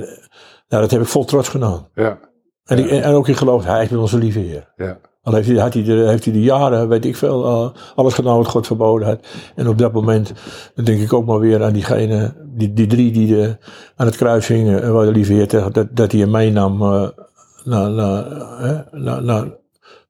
[0.69, 1.89] nou, dat heb ik vol trots gedaan.
[1.95, 2.19] Ja.
[2.65, 4.73] En, ik, en ook in geloof, hij is met onze lieve Heer.
[4.77, 4.99] Ja.
[5.23, 8.37] Al heeft hij, had hij, de, heeft hij de jaren, weet ik veel, alles gedaan
[8.37, 9.27] wat God verboden had.
[9.55, 10.33] En op dat moment,
[10.75, 13.57] dan denk ik ook maar weer aan diegene, die, die drie die de,
[13.97, 14.83] aan het kruis hingen.
[14.83, 17.09] En waar de lieve Heer tegen, dat, dat hij hem meenam eh,
[17.65, 18.25] naar, naar,
[18.59, 19.47] hè, naar, naar,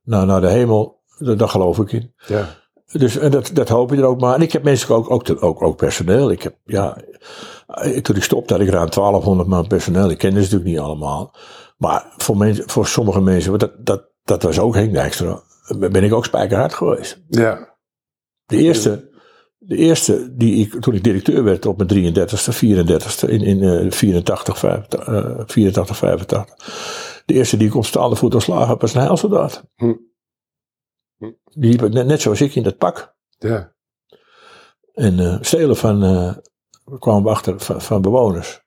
[0.04, 0.98] naar, naar de hemel.
[1.18, 2.14] Dat, daar geloof ik in.
[2.26, 2.44] Ja.
[2.92, 4.34] Dus en dat, dat hoop je er ook maar.
[4.34, 6.30] En ik heb mensen ook, ook, ook, ook personeel.
[6.30, 6.96] Ik heb, ja,
[8.02, 10.10] toen ik stopte had ik ruim 1200 man personeel.
[10.10, 11.34] Ik kende ze natuurlijk niet allemaal.
[11.76, 15.42] Maar voor, mensen, voor sommige mensen, dat, dat, dat was ook Henk Dijkstra,
[15.78, 17.22] ben ik ook spijkerhard geweest.
[17.28, 17.76] Ja.
[18.46, 19.10] De eerste,
[19.58, 23.90] de eerste die ik, toen ik directeur werd op mijn 33ste, 34ste, in, in eh,
[23.90, 26.54] 84, 85, eh, 84, 85.
[27.26, 29.64] De eerste die ik op staande voet ontslagen heb, was een heilsoldaat.
[29.76, 29.94] Hm.
[31.54, 33.14] Die liep net, net zoals ik in dat pak.
[33.38, 33.72] Ja.
[34.94, 36.36] En eh, stelen van, eh,
[36.98, 38.62] kwamen we achter, van, van bewoners.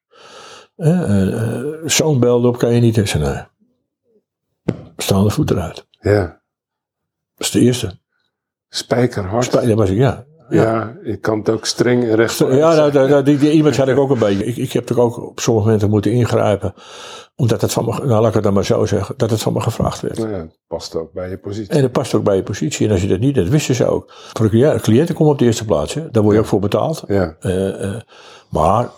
[0.76, 3.14] Eh, Zo'n belde op, kan je niet eens.
[3.14, 3.44] Nee.
[4.98, 5.88] Staande voet eruit.
[6.00, 6.26] Ja.
[7.36, 8.00] Dat is de eerste.
[8.70, 9.52] Spijkerhard.
[9.52, 10.26] Dat was ik, ja.
[10.50, 12.38] Ja, ik kan het ook streng en recht.
[12.38, 14.46] Ja, nou, nou, nou, die, die image had ik ook een beetje.
[14.46, 16.74] Ik, ik heb er ook op sommige momenten moeten ingrijpen.
[17.36, 19.54] Omdat het van me, nou laat ik het dan maar zo zeggen, dat het van
[19.54, 20.18] me gevraagd werd.
[20.18, 21.74] Nou ja, het past ook bij je positie.
[21.74, 22.86] En dat past ook bij je positie.
[22.86, 24.12] En als je dat niet, dat wisten ze ook.
[24.34, 25.94] Voor de cliënt- cliënten komen op de eerste plaats.
[25.94, 26.12] Hè.
[26.12, 27.04] Daar word je ook voor betaald.
[27.08, 28.02] Ja, Eh, eh,
[28.50, 28.90] maar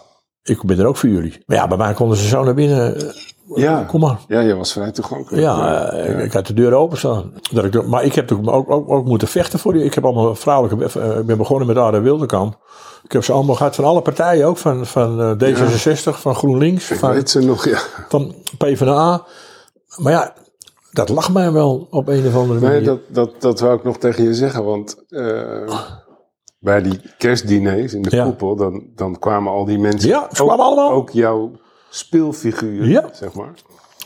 [0.44, 1.44] ik ben er ook voor jullie.
[1.46, 3.14] Maar ja, bij mij konden ze zo naar binnen.
[3.56, 3.84] Ja.
[3.84, 4.20] Kom maar.
[4.28, 5.42] ja je was vrij toegankelijk.
[5.44, 7.34] Ja, eh, Ik, ik had de deur openstaan.
[7.52, 9.84] Dat ik, maar ik heb ook, ook, ook, ook moeten vechten voor die.
[9.84, 11.00] Ik heb allemaal vrouwelijke.
[11.00, 12.58] eh, ik ben begonnen met Aarde Wildekamp.
[13.04, 14.58] Ik heb ze allemaal gehad van alle partijen ook.
[14.58, 17.80] Van, van eh, D66, van GroenLinks, Ik van, weet ze nog, ja.
[18.10, 19.24] van PvdA.
[19.98, 20.34] Maar ja,
[20.92, 22.76] dat lag mij wel op een of andere manier.
[22.76, 24.96] Nee, dat, dat, dat wou ik nog tegen je zeggen, want
[26.60, 28.24] bij die kerstdiners in de Ja.
[28.24, 30.10] koepel, dan, dan kwamen al die mensen.
[30.10, 30.92] Ja, ze ook, kwamen allemaal.
[30.92, 31.52] Ook jouw
[31.96, 33.10] speelfiguren, Ja.
[33.14, 33.54] zeg maar.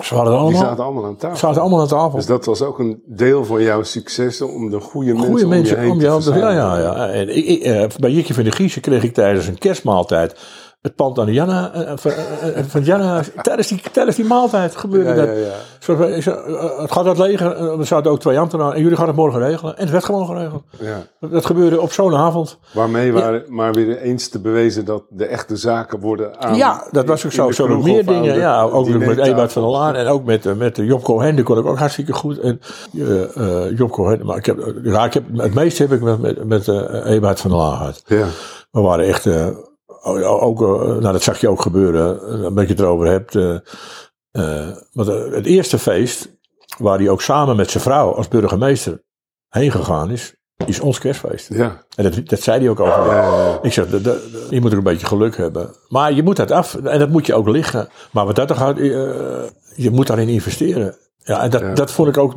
[0.03, 1.37] Ze waren Die allemaal, zaten allemaal aan tafel.
[1.37, 2.15] zaten allemaal aan tafel.
[2.17, 5.49] Dus dat was ook een deel van jouw succes om de goede mensen Goede om
[5.49, 6.39] mensen je heen om te heen.
[6.41, 7.07] Ja, ja, ja.
[7.09, 10.35] En ik, ik, eh, bij Jikje van de Giezen kreeg ik tijdens een kerstmaaltijd
[10.81, 13.21] het pand aan de Janna, eh, van, eh, eh, van Janna.
[13.41, 15.25] Tijdens die, tijdens die maaltijd gebeurde Ja, dat.
[15.25, 15.47] ja, ja.
[15.87, 19.07] Eh, eh, het gaat uit leger, eh, er zaten ook twee ambtenaren en jullie gaan
[19.07, 19.75] het morgen regelen.
[19.77, 20.63] En het werd gewoon geregeld.
[20.79, 20.97] ja.
[21.19, 22.59] Dat, dat gebeurde op zo'n avond.
[22.73, 26.55] Waarmee waren maar weer eens te bewezen dat de echte zaken worden aan.
[26.55, 27.51] ja, dat was ook zo.
[27.51, 28.33] Zo meer dingen.
[28.33, 29.17] de Ja, ook met.
[29.17, 31.35] Ebert van der Laan en ook met, eh, met eh, Job Cohen.
[31.35, 32.39] Die kon ik ook hartstikke goed.
[32.39, 32.59] En
[32.93, 36.19] uh, uh, Job Cohen, maar ik heb, ja, ik heb, het meeste heb ik met,
[36.21, 38.01] met, met uh, Ebert van der Laan gehad.
[38.05, 38.25] Ja.
[38.71, 39.25] We waren echt,
[40.01, 43.35] ook, nou dat zag je ook gebeuren, een beetje het erover hebt.
[43.35, 46.37] Uh, want het eerste feest,
[46.77, 49.03] waar hij ook samen met zijn vrouw als burgemeester
[49.49, 50.35] heen gegaan is,
[50.65, 51.53] is ons kerstfeest.
[51.53, 51.83] Ja.
[51.95, 52.77] En dat, dat zei hij ook.
[52.77, 53.59] Ja, ja.
[53.61, 53.89] Ik zeg,
[54.49, 55.75] je moet er een beetje geluk hebben.
[55.87, 57.89] Maar je moet dat af, en dat moet je ook liggen.
[58.11, 59.43] Maar wat dat toch uh,
[59.75, 60.95] je moet daarin investeren.
[61.17, 61.73] Ja, en dat, ja.
[61.73, 62.33] dat vond ik ook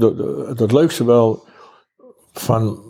[0.59, 1.45] het leukste wel
[2.33, 2.81] van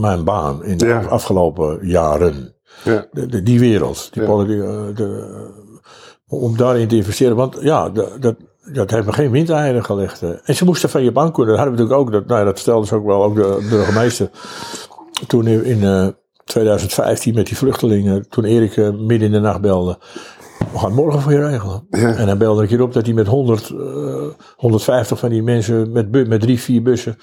[0.00, 1.04] mijn baan in de ja.
[1.04, 2.55] afgelopen jaren.
[2.84, 3.06] Ja.
[3.12, 4.60] De, de, die wereld, die politiek,
[4.96, 5.50] de,
[6.28, 7.36] om daarin te investeren.
[7.36, 8.36] Want ja, dat,
[8.72, 10.22] dat heeft me geen windeieren gelegd.
[10.44, 11.54] En ze moesten van je bank kunnen.
[11.54, 12.20] Dat hadden we natuurlijk ook.
[12.20, 14.30] Dat, nou ja, dat stelde ze ook wel, ook de burgemeester.
[15.26, 16.08] Toen in uh,
[16.44, 19.98] 2015 met die vluchtelingen, toen Erik uh, midden in de nacht belde.
[20.72, 21.86] We gaan het morgen voor je regelen.
[21.90, 22.14] Ja.
[22.14, 26.28] En dan belde ik hierop dat hij met 100, uh, 150 van die mensen met,
[26.28, 27.18] met drie, vier bussen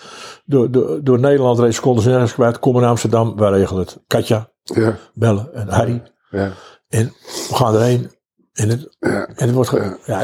[0.45, 1.75] door, door, door Nederland reed.
[1.75, 2.59] Ze konden ze nergens kwijt.
[2.59, 3.99] Kom naar Amsterdam, wij regelen het.
[4.07, 4.97] Katja, ja.
[5.13, 6.01] bellen en Harry.
[6.29, 6.51] Ja.
[6.89, 7.13] En
[7.49, 8.11] we gaan erheen.
[8.53, 9.27] En het, ja.
[9.27, 9.71] en het wordt.
[10.05, 10.23] Ja.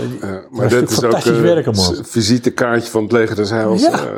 [0.49, 2.05] Maar dat is fantastisch ook uh, werken, man.
[2.05, 3.82] visitekaartje van het leger des Heils.
[3.82, 3.91] Ja.
[3.91, 4.09] Uh,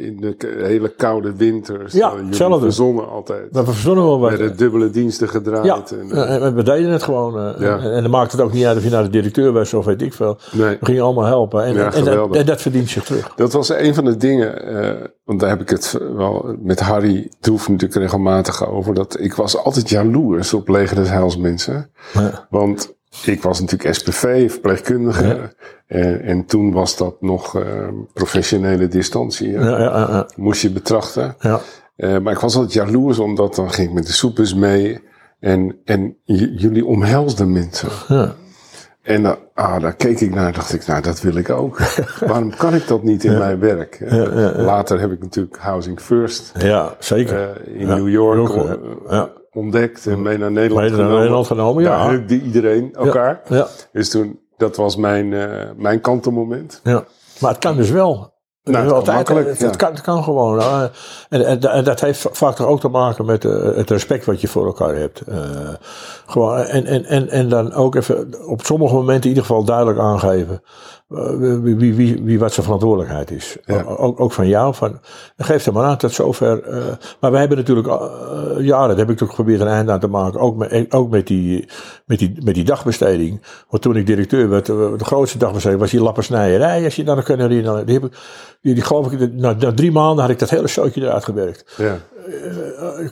[0.00, 1.92] in de hele koude winters.
[1.92, 2.60] Ja, uh, hetzelfde.
[2.60, 3.46] verzonnen altijd.
[3.50, 4.38] We verzonnen wel wat.
[4.38, 5.64] Met dubbele diensten gedraaid.
[5.64, 7.54] Ja, en, en, we deden het gewoon.
[7.58, 7.78] Ja.
[7.78, 9.84] En, en dan maakt het ook niet uit of je naar de directeur was of
[9.84, 10.38] weet ik veel.
[10.52, 10.76] Nee.
[10.80, 11.64] We gingen allemaal helpen.
[11.64, 13.34] En, Ja, en, dat, en dat verdient zich terug.
[13.34, 17.30] Dat was een van de dingen, eh, want daar heb ik het wel met Harry
[17.40, 18.94] Droef natuurlijk regelmatig over.
[18.94, 21.90] Dat ik was altijd jaloers op Leger des Heils mensen.
[22.12, 22.46] Ja.
[22.50, 25.26] Want ik was natuurlijk SPV, verpleegkundige.
[25.26, 25.52] Ja.
[25.86, 29.50] En, en toen was dat nog eh, professionele distantie.
[29.50, 31.34] Ja, ja, ja, Moest je betrachten.
[31.40, 31.60] ja.
[31.96, 35.00] Eh, maar ik was altijd jaloers, omdat dan ging ik met de soepers mee.
[35.40, 37.88] En, en jullie omhelsden mensen.
[38.08, 38.34] ja.
[39.02, 41.78] En dan, ah, daar keek ik naar en dacht ik, nou, dat wil ik ook.
[42.26, 43.98] Waarom kan ik dat niet in mijn werk?
[44.56, 47.50] Later heb ik natuurlijk Housing First ja zeker.
[47.66, 48.78] eh, in New York York,
[49.10, 49.30] ja.
[49.58, 51.18] Ontdekt en mee naar Nederland Mee naar genomen.
[51.18, 51.98] Nederland genomen, ja.
[51.98, 53.40] Daar hukte iedereen elkaar.
[53.48, 56.80] Ja, Dus toen, dat was mijn, eh mijn kantelmoment.
[56.84, 57.04] ja.
[57.40, 58.36] Maar het kan dus wel.
[58.62, 59.66] Nou, Het kan makkelijk, het, ja.
[59.66, 60.58] het, kan, het kan gewoon.
[60.58, 60.82] Uh,
[61.28, 64.40] en, en, en dat heeft vaak toch ook te maken met uh, het respect wat
[64.40, 65.22] je voor elkaar hebt.
[65.28, 65.36] Uh,
[66.26, 69.98] gewoon, en, en, en, en dan ook even op sommige momenten in ieder geval duidelijk
[69.98, 70.62] aangeven.
[71.10, 73.56] Uh, wie, wie, wie, wie wat zijn verantwoordelijkheid is.
[73.64, 73.82] Ja.
[73.82, 74.74] Ook, ook van jou.
[74.74, 75.00] Van,
[75.36, 76.68] geef er maar aan tot zover.
[76.68, 76.84] Uh,
[77.20, 78.00] maar wij hebben natuurlijk uh,
[78.58, 80.40] jaren, daar heb ik toch geprobeerd een einde aan te maken.
[80.40, 81.68] Ook met, ook met, die,
[82.06, 83.42] met, die, met die dagbesteding.
[83.68, 86.84] Want toen ik directeur werd, de grootste dagbesteding was die lappersnijerij.
[86.84, 87.86] Als je dan nog kan herinneren.
[87.86, 88.18] Die, heb ik,
[88.60, 91.74] die, die geloof ik, na, na drie maanden had ik dat hele zootje eruit gewerkt.
[91.76, 91.98] Ja.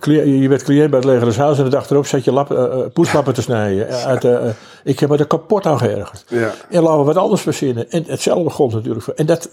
[0.07, 2.33] Uh, je werd cliënt bij het leger des huis en de dag erop zat je
[2.33, 3.89] lap, poeslappen te snijden.
[3.89, 6.25] Uit, ik heb me er kapot aan geërgerd.
[6.29, 6.51] Ja.
[6.71, 7.86] En laten we wat anders verzinnen.
[7.89, 9.05] En hetzelfde gold natuurlijk.
[9.05, 9.15] voor.
[9.15, 9.51] En dat,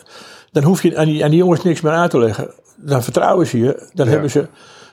[0.52, 2.52] dan hoef je aan die, aan die jongens niks meer uit te leggen.
[2.76, 3.90] Dan vertrouwen ze je.
[3.94, 4.12] Dan Ja.
[4.12, 4.48] hebben ze,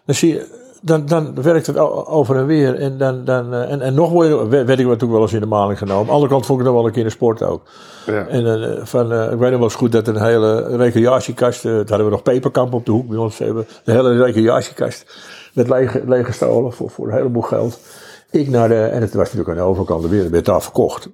[0.05, 2.75] dan zie je, dan, dan werkt het over en weer.
[2.75, 5.41] En, dan, dan, eh, en, en nog word je, werd ik natuurlijk wel eens in
[5.41, 6.01] de maling genomen.
[6.01, 7.63] Aan de andere kant vond ik het nog wel een keer in de sport ook.
[8.07, 8.27] Ja.
[8.27, 11.77] En eh, van, eh, ik weet nog wel eens goed dat een hele recreatiekast, toen
[11.77, 13.39] hadden we nog peperkamp op de hoek bij ons.
[13.39, 15.05] Hebben de hele recreatiekast
[15.55, 17.79] met lege, lege stolen voor, voor een heleboel geld.
[18.31, 21.09] Ik naar de, en het was natuurlijk aan de overkant de wereld, werd daar verkocht.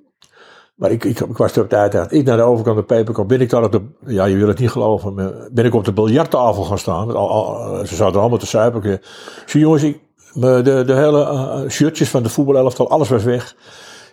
[0.76, 2.12] Maar ik, ik, ik was er op de uiteraard.
[2.12, 3.28] Ik naar de overkant de peperkamp.
[3.28, 5.84] Ben ik daar op de, ja je wil het niet geloven, maar ben ik op
[5.84, 7.06] de biljarttafel gaan staan.
[7.06, 8.84] Met al, al- ze zaten allemaal te suipen.
[8.92, 9.00] Ik
[9.46, 10.00] zei jongens, ik,
[10.34, 13.56] de, de hele eh, shirtjes van de voetbalelftal, alles was weg.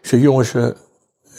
[0.01, 0.69] Ik zei jongens, eh,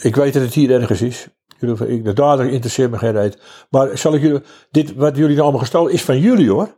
[0.01, 1.27] ik weet dat het hier ergens is.
[1.59, 3.41] Jullie- Ik, de dader interesseert me geen reet.
[3.69, 6.75] Maar zal ik jullie, dit wat jullie nou allemaal gestolen is van jullie hoor.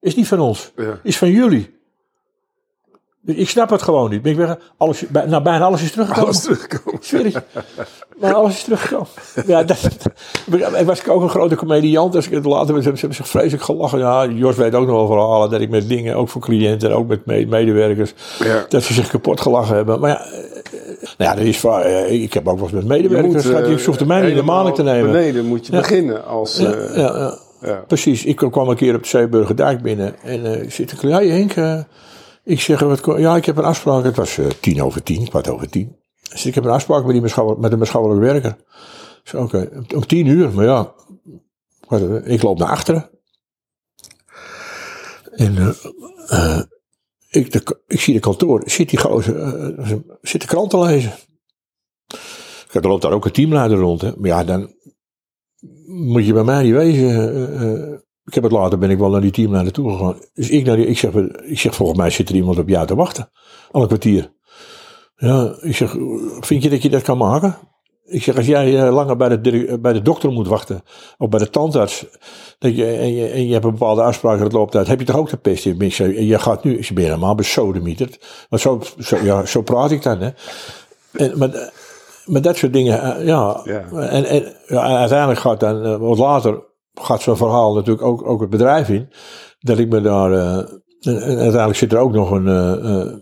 [0.00, 0.72] Is niet van ons.
[0.76, 0.98] Ja.
[1.02, 1.73] Is van jullie.
[3.26, 4.22] Dus Ik snap het gewoon niet.
[4.22, 6.28] Ben ik weg, alles, nou, bijna alles is teruggekomen.
[6.28, 6.48] Alles.
[7.00, 7.36] Zweer ik.
[8.20, 9.06] Maar alles is teruggekomen.
[9.46, 9.78] Ja, dat,
[10.78, 12.14] ik was ook een grote comediant.
[12.14, 13.98] Als ik het later ze hebben zich vreselijk gelachen.
[13.98, 17.06] Ja, Jos weet ook nog wel verhalen dat ik met dingen, ook voor cliënten, ook
[17.08, 18.64] met me- medewerkers, Ja.
[18.68, 20.00] dat ze zich kapot gelachen hebben.
[20.00, 20.32] Maar ja, eh,
[21.18, 21.64] nou ja, dat is.
[21.64, 23.62] Eh, Ik heb ook wel eens met Je medewerkers gehad.
[23.62, 25.12] eh, Die zochten mij niet in de helemaal maling te nemen.
[25.12, 25.78] Beneden moet je Ja.
[25.78, 26.56] beginnen als.
[26.56, 27.84] Ja, eh, ja, ja.
[27.86, 31.20] Precies, ik kwam een keer op de Zeeburger Dijk binnen en eh zit ik, ja
[31.20, 31.54] Henk,
[32.44, 35.48] ik zeg, wat, ja ik heb een afspraak, het was eh, tien over tien, kwart
[35.48, 35.96] over tien.
[36.30, 38.56] Dus ik heb een afspraak met, die met een beschouwelijk werker.
[39.24, 40.94] Ik oké, om tien uur, maar ja,
[41.88, 43.10] eh, ik loop naar achteren.
[45.30, 45.74] En
[46.28, 46.60] eh,
[47.28, 51.12] ik, ik zie de kantoor, zit die gozer, zit de krant te lezen.
[52.66, 54.12] Kijk, er loopt daar ook een teamleider rond, hè.
[54.16, 54.74] Maar ja, dan
[55.86, 58.04] moet je bij mij niet wezen.
[58.24, 60.16] Ik heb het later, ben ik wel naar die teamleider toe gegaan.
[60.34, 61.14] Dus ik, naar die, ik, zeg,
[61.44, 63.30] ik zeg, volgens mij zit er iemand op jou te wachten.
[63.70, 64.32] Al een kwartier.
[65.16, 65.96] Ja, ik zeg,
[66.40, 67.56] vind je dat je dat kan maken?
[68.04, 70.82] Ik zeg, als jij eh, langer bij de, bij de dokter moet wachten,
[71.18, 72.06] of bij de tandarts,
[72.58, 75.06] dat je, en, je, en je hebt een bepaalde afspraak, dat loopt uit, heb je
[75.06, 75.80] toch ook de pest in?
[75.80, 78.46] Ik zeg, je gaat nu, je bent helemaal besodemieterd.
[78.50, 80.30] Maar zo, zo, ja, zo praat ik dan, hè.
[81.12, 81.72] En, maar,
[82.24, 83.60] maar dat soort dingen, eh, ja.
[83.64, 83.88] Ja.
[83.90, 86.62] En, en ja, uiteindelijk gaat dan, eh, wat later,
[86.94, 89.08] gaat zo'n verhaal natuurlijk ook, ook het bedrijf in.
[89.58, 90.56] Dat ik me daar, eh,
[91.00, 93.12] en, uiteindelijk zit er ook nog een, eh, eh,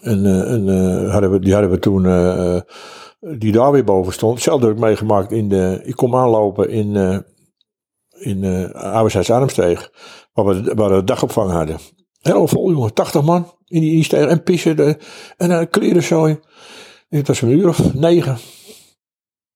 [0.00, 2.02] een, een hadden we, die hadden we toen,
[3.38, 4.34] die daar weer boven stond.
[4.34, 7.18] Hetzelfde heb ik meegemaakt in de, ik kom aanlopen in, eh
[8.18, 9.90] in eh Arbeidsheids Armsteeg,
[10.32, 11.76] waar we, waar dagopvang hadden.
[12.20, 14.98] Helemaal vol jongen, 80 man in die, in en pissen de,
[15.36, 16.38] en uh, kleren zooi.
[17.08, 18.38] Het was een uur of negen.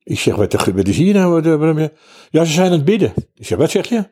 [0.04, 1.88] Ik zeg, wat, wat is hier nou?
[2.30, 3.12] Ja, ze zijn aan het bidden.
[3.34, 4.10] Ik zeg, wat zeg je?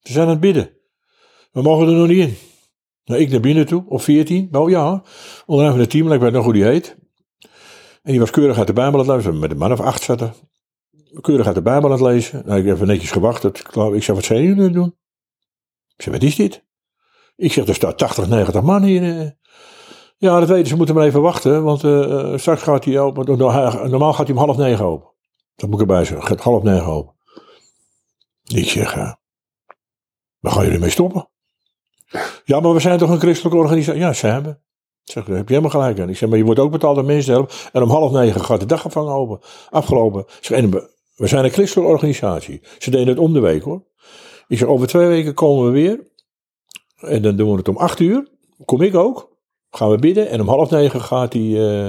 [0.00, 0.70] Ze zijn aan het bidden.
[1.52, 2.36] We mogen er nog niet in.
[3.04, 4.56] Nou, ik naar binnen toe, of 14.
[4.56, 5.02] Oh ja,
[5.46, 6.96] onder een van de team, ik weet nog hoe die heet.
[8.02, 9.38] En die was keurig uit de Bijbel aan het lezen.
[9.38, 10.34] Met een man of acht zat er.
[11.20, 12.42] Keurig uit de Bijbel aan het lezen.
[12.46, 13.44] Nou, ik heb even netjes gewacht.
[13.44, 14.96] Ik zeg, wat zijn jullie het doen?
[15.96, 16.64] Ik zeg, wat is dit?
[17.36, 19.36] Ik zeg, er staat 80, 90 man hier.
[20.18, 20.28] Eh.
[20.28, 21.62] Ja, dat weten ze, moeten maar even wachten.
[21.62, 23.38] Want eh, eh, straks gaat hij open.
[23.38, 25.08] Normaal gaat hij om half negen open.
[25.54, 26.26] Dat moet ik erbij zeggen.
[26.26, 27.14] Gaat half negen open.
[28.44, 29.18] Ik zeg, ja.
[30.38, 31.28] Waar gaan jullie mee stoppen?
[32.44, 34.00] Ja, maar we zijn toch een christelijke organisatie?
[34.00, 34.48] Ja, we.
[35.04, 36.08] Ik zeg, daar heb je helemaal gelijk aan.
[36.08, 37.46] Ik zeg, maar je wordt ook betaald om mensen.
[37.72, 39.40] En om half negen gaat de dagopvang open.
[39.70, 40.24] Afgelopen.
[40.40, 40.64] Zeg,
[41.16, 42.60] we zijn een christelijke organisatie.
[42.78, 43.82] Ze deden het om de week hoor.
[44.48, 46.10] Ik zeg, over twee weken komen we weer.
[46.96, 48.28] En dan doen we het om acht uur.
[48.64, 49.35] Kom ik ook.
[49.76, 50.28] Gaan we bidden.
[50.28, 51.88] En om half negen gaat, die, eh,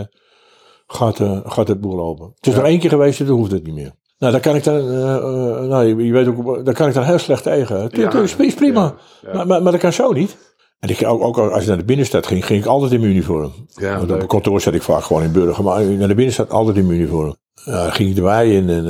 [0.88, 2.32] gaat, eh, gaat het boel open.
[2.36, 2.60] Het is Ja.
[2.60, 3.92] er één keer geweest en toen hoeft het niet meer.
[4.18, 7.04] Nou, daar kan ik dan, eh, nou, je, je weet ook, daar kan ik dan
[7.04, 7.82] heel slecht tegen.
[7.82, 8.14] Het Ja.
[8.38, 8.94] is, prima.
[9.34, 10.38] Maar, maar, maar dat kan zo niet.
[10.80, 13.12] En ik, ook, ook als je naar de binnenstad ging, ging ik altijd in mijn
[13.12, 13.54] uniform.
[13.70, 15.64] Ja, Want op het kantoor zat ik vaak gewoon in burger.
[15.64, 17.36] Maar naar de binnenstad altijd in mijn uniform.
[17.90, 18.86] Ging ik erbij in en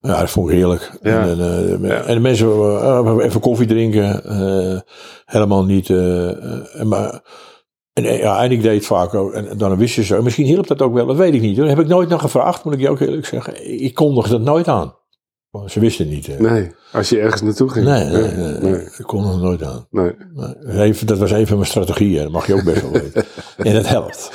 [0.00, 0.98] ja, dat vond ik heerlijk.
[1.02, 1.26] Ja.
[1.28, 1.36] En,
[1.82, 2.02] Ja.
[2.02, 4.20] en de mensen even koffie drinken.
[5.24, 5.88] helemaal niet.
[6.84, 7.20] maar,
[7.92, 9.32] en, eh, ja, en ik deed het vaak ook.
[9.32, 10.22] En, dan wisten ze.
[10.22, 11.56] Misschien hielp dat ook wel, dat weet ik niet.
[11.56, 13.80] Dat heb ik nooit nog gevraagd, moet ik je ook eerlijk zeggen.
[13.82, 14.98] Ik kondigde dat nooit aan.
[15.66, 16.28] Ze wisten niet.
[16.28, 16.38] eh.
[16.38, 17.86] Nee, als je ergens naartoe ging.
[17.86, 18.80] Nee, nee, nee, nee.
[18.98, 19.86] ik kondigde het nooit aan.
[19.90, 20.14] nee.
[20.88, 23.24] Even- dat was een van mijn strategieën, dat mag je ook best wel weten.
[23.56, 24.30] En dat helpt.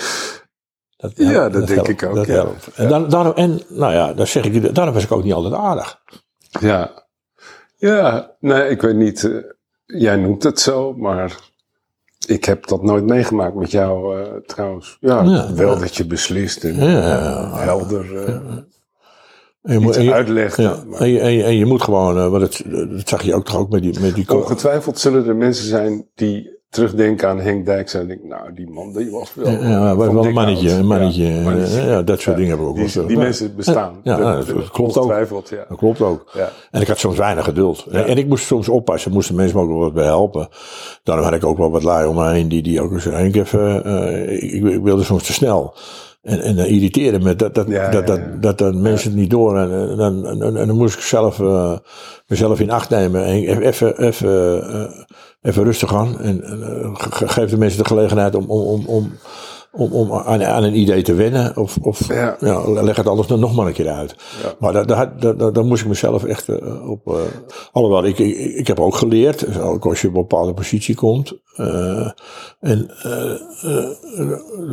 [0.97, 2.33] Dat, Ja, dat denk helpt, ik ook, Dat ja.
[2.33, 2.67] helpt.
[2.75, 5.33] En, dan, daarom, en nou ja, dan zeg ik je, daarom was ik ook niet
[5.33, 5.99] altijd aardig.
[6.59, 7.07] Ja.
[7.77, 9.23] Ja, nee, ik weet niet.
[9.23, 9.31] eh,
[9.85, 11.35] jij noemt het zo, maar
[12.27, 14.97] ik heb dat nooit meegemaakt met jou eh, trouwens.
[14.99, 15.79] Ja, Ja, wel ja.
[15.79, 18.35] dat je beslist en Ja, helder eh,
[19.61, 20.57] En je, en je, uitlegt.
[20.57, 23.23] ja, maar en je, en je, en je moet gewoon, eh, want dat, dat zag
[23.23, 27.23] je ook toch ook met die, met die ongetwijfeld zullen er mensen zijn die terugdenk
[27.23, 29.49] aan Henk Dijkstra, denk ik, nou, die man, die was wel...
[29.51, 30.71] Ja, ja, was wel een mannetje.
[30.71, 31.23] Een mannetje.
[31.23, 31.81] Ja, mannetje.
[31.81, 32.75] Ja, dat soort dingen heb ik ook.
[32.75, 33.23] Die, die Ja.
[33.23, 33.95] mensen bestaan.
[34.03, 35.29] Ja, ja, dat klopt ook.
[35.69, 36.31] Dat klopt ook.
[36.33, 36.49] ja.
[36.71, 37.85] En ik had soms weinig geduld.
[37.85, 39.11] En ik moest soms oppassen.
[39.11, 40.47] Moesten mensen me ook wel wat bij helpen.
[41.03, 42.47] Daarom had ik ook wel wat lui om me heen.
[42.47, 43.83] Die, die ook eens even...
[43.85, 45.75] eh, ik, ik wilde soms te snel.
[46.21, 48.35] En, en dan irriteerde me dat, dat, Ja, dat, dat, ja.
[48.39, 49.57] dat, dat mensen het niet door.
[49.57, 51.77] En, dan- en, en, en dan moest ik zelf, eh,
[52.27, 53.25] mezelf in acht nemen.
[53.25, 54.99] En even, even, eh,
[55.45, 56.19] even rustig aan.
[56.19, 59.11] En, en eh, ge- ge- geef de mensen de gelegenheid om, om, om, om,
[59.71, 61.57] om, om aan, aan een idee te wennen.
[61.57, 62.35] Of, of Ja.
[62.39, 62.71] ja.
[62.83, 64.15] leg het anders nog maar een keer uit.
[64.43, 64.53] Ja.
[64.59, 67.07] Maar daar, daar, daar, daar, daar moest ik mezelf echt eh, op.
[67.07, 67.13] eh
[67.71, 70.95] alhoewel, ik, ik, ik heb ook geleerd, dus ook als je op een bepaalde positie
[70.95, 71.33] komt.
[72.59, 72.89] en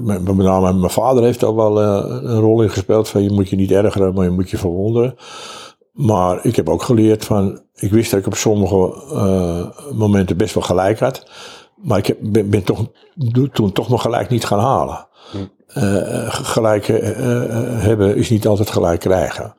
[0.03, 3.09] met, met name mijn vader heeft daar wel een rol in gespeeld.
[3.09, 5.14] Van je moet je niet ergeren, maar je moet je verwonderen.
[5.93, 7.62] Maar ik heb ook geleerd van.
[7.74, 11.30] Ik wist dat ik op sommige eh, momenten best wel gelijk had.
[11.76, 12.86] Maar ik heb, ben, ben toch,
[13.53, 15.07] toen toch nog gelijk niet gaan halen.
[16.28, 19.55] Gelijk eh, eh, hebben is niet altijd gelijk krijgen.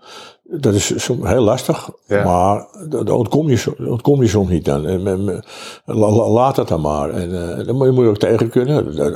[0.45, 2.23] Dat is soms heel lastig, Ja.
[2.23, 4.85] maar daar ontkom je, ontkom je soms niet aan.
[4.85, 5.43] En, en,
[5.85, 7.09] la- la- laat het dan maar.
[7.09, 8.95] En eh, dan moet je, moet je ook tegen kunnen.
[8.95, 9.15] Dat,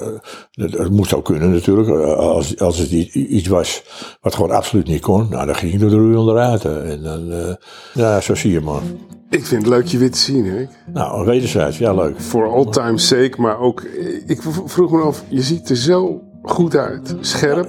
[0.52, 1.88] dat, dat moest ook kunnen natuurlijk.
[1.90, 3.84] Eh, Als, als het iets was
[4.22, 6.66] wat gewoon absoluut niet kon, nou, dan ging je door de roei onderuit.
[6.66, 7.54] En dan, eh,
[7.94, 8.82] ja, zo zie je maar.
[9.30, 10.70] Ik vind het leuk je weer te zien, Erik.
[10.94, 12.22] Nou, wederzijds, ja, leuk.
[12.22, 13.82] For all time's sake, maar ook...
[14.26, 17.16] Ik vroeg me af, je ziet er zo goed uit.
[17.20, 17.68] Scherp,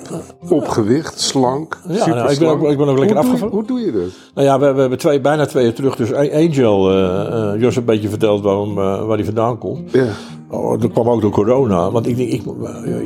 [0.49, 3.55] op gewicht, slank, Ja, super nou, ik ben ook- ik ben ook lekker afgevallen.
[3.55, 4.03] hoe doe je dat?
[4.35, 5.97] Nou ja, we, we hebben twee, bijna twee jaar terug.
[5.97, 9.91] Dus Angel, eh, Jos een beetje verteld waarom, eh, waar hij vandaan komt.
[9.93, 10.07] Ja,
[10.51, 11.91] Oh, dat kwam ook door corona.
[11.91, 12.43] Want ik denk, ik,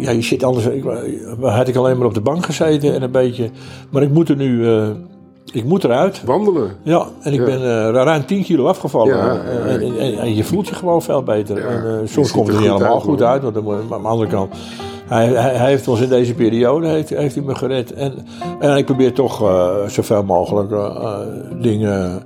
[0.01, 0.67] ja, je zit anders.
[0.67, 0.85] Ik,
[1.41, 3.51] had ik alleen maar op de bank gezeten en een beetje.
[3.91, 4.67] Maar ik moet er nu.
[5.53, 6.23] ik moet eruit.
[6.25, 6.71] wandelen.
[6.83, 7.45] Ja, en ik Ja.
[7.45, 7.61] ben
[7.93, 9.17] ruim 10 kilo afgevallen.
[9.17, 11.59] Ja, En- en, en, en je voelt je gewoon veel beter.
[11.67, 13.43] En, soms komt het niet helemaal goed uit.
[13.43, 14.55] Want dan, maar aan de andere kant.
[15.13, 17.93] Hij, hij, heeft ons in deze periode heeft, heeft hij me gered.
[17.93, 18.15] En,
[18.61, 21.19] en ik probeer toch eh, zoveel mogelijk eh, eh,
[21.61, 22.23] dingen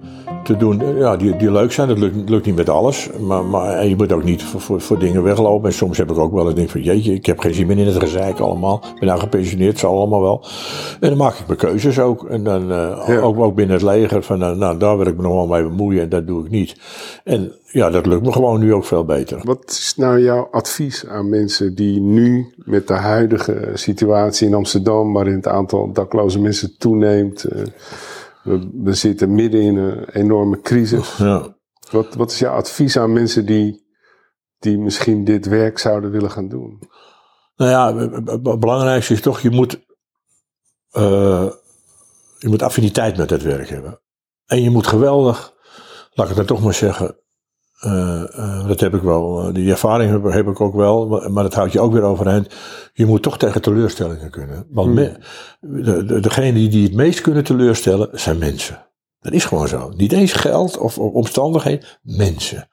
[0.47, 1.89] te doen eh, ja, die, die leuk zijn.
[1.89, 3.11] Dat lukt, lukt niet met alles.
[3.21, 5.69] Maar, maar en je moet ook niet voor, voor, voor dingen weglopen.
[5.69, 7.79] En soms heb ik ook wel eens denk van jeetje, ik heb geen zin meer
[7.79, 8.81] in het gezeik allemaal.
[8.95, 10.45] Ik ben nou gepensioneerd, zal allemaal wel.
[11.01, 12.29] En dan maak ik mijn keuzes ook.
[12.29, 13.19] En dan eh, Ja.
[13.21, 15.63] ook, ook binnen het leger van nou, nou, daar wil ik me nog wel mee
[15.63, 16.77] bemoeien en dat doe ik niet.
[17.25, 19.41] En ja, dat lukt me gewoon nu ook veel beter.
[19.43, 25.13] Wat is nou jouw advies aan mensen die nu met de huidige situatie in Amsterdam,
[25.13, 27.63] waarin het aantal dakloze mensen toeneemt, eh,
[28.47, 31.17] we, we zitten midden in een enorme crisis.
[31.17, 31.57] Ja.
[31.91, 33.87] Wat, wat is jouw advies aan mensen die,
[34.59, 36.79] die misschien dit werk zouden willen gaan doen?
[37.57, 39.87] Nou ja, het belangrijkste is toch, je moet,
[40.91, 41.51] eh,
[42.39, 44.01] je moet affiniteit met het werk hebben.
[44.47, 45.55] En je moet geweldig,
[46.11, 47.21] laat ik het dan toch maar zeggen,
[47.77, 51.33] eh, eh, dat heb ik wel, eh, die ervaring heb, heb ik ook wel, maar,
[51.33, 52.55] maar dat houdt je ook weer overeind.
[52.93, 54.67] Je moet toch tegen teleurstellingen kunnen.
[54.71, 55.17] Want me-
[55.61, 58.85] de, de, degenen die, die het meest kunnen teleurstellen, zijn mensen.
[59.21, 59.93] Dat is gewoon zo.
[59.97, 62.69] Niet eens geld of, of omstandigheden, mensen.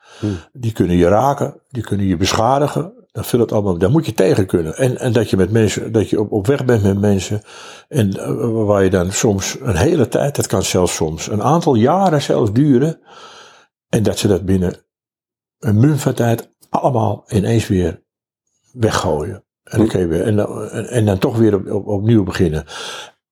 [0.53, 2.93] Die kunnen je raken, die kunnen je beschadigen.
[3.11, 4.77] Dan vul het allemaal, daar moet je tegen kunnen.
[4.77, 7.41] En, en dat je met mensen, dat je op, op weg bent met mensen.
[7.87, 8.11] En
[8.65, 12.51] waar je dan soms een hele tijd, dat kan zelfs soms een aantal jaren zelfs
[12.51, 12.99] duren.
[13.89, 14.82] En dat ze dat binnen
[15.63, 18.01] een munt van tijd allemaal ineens weer
[18.71, 19.43] weggooien.
[19.63, 22.65] En dan, je weer, en, dan- en, dan toch weer op, op, opnieuw beginnen.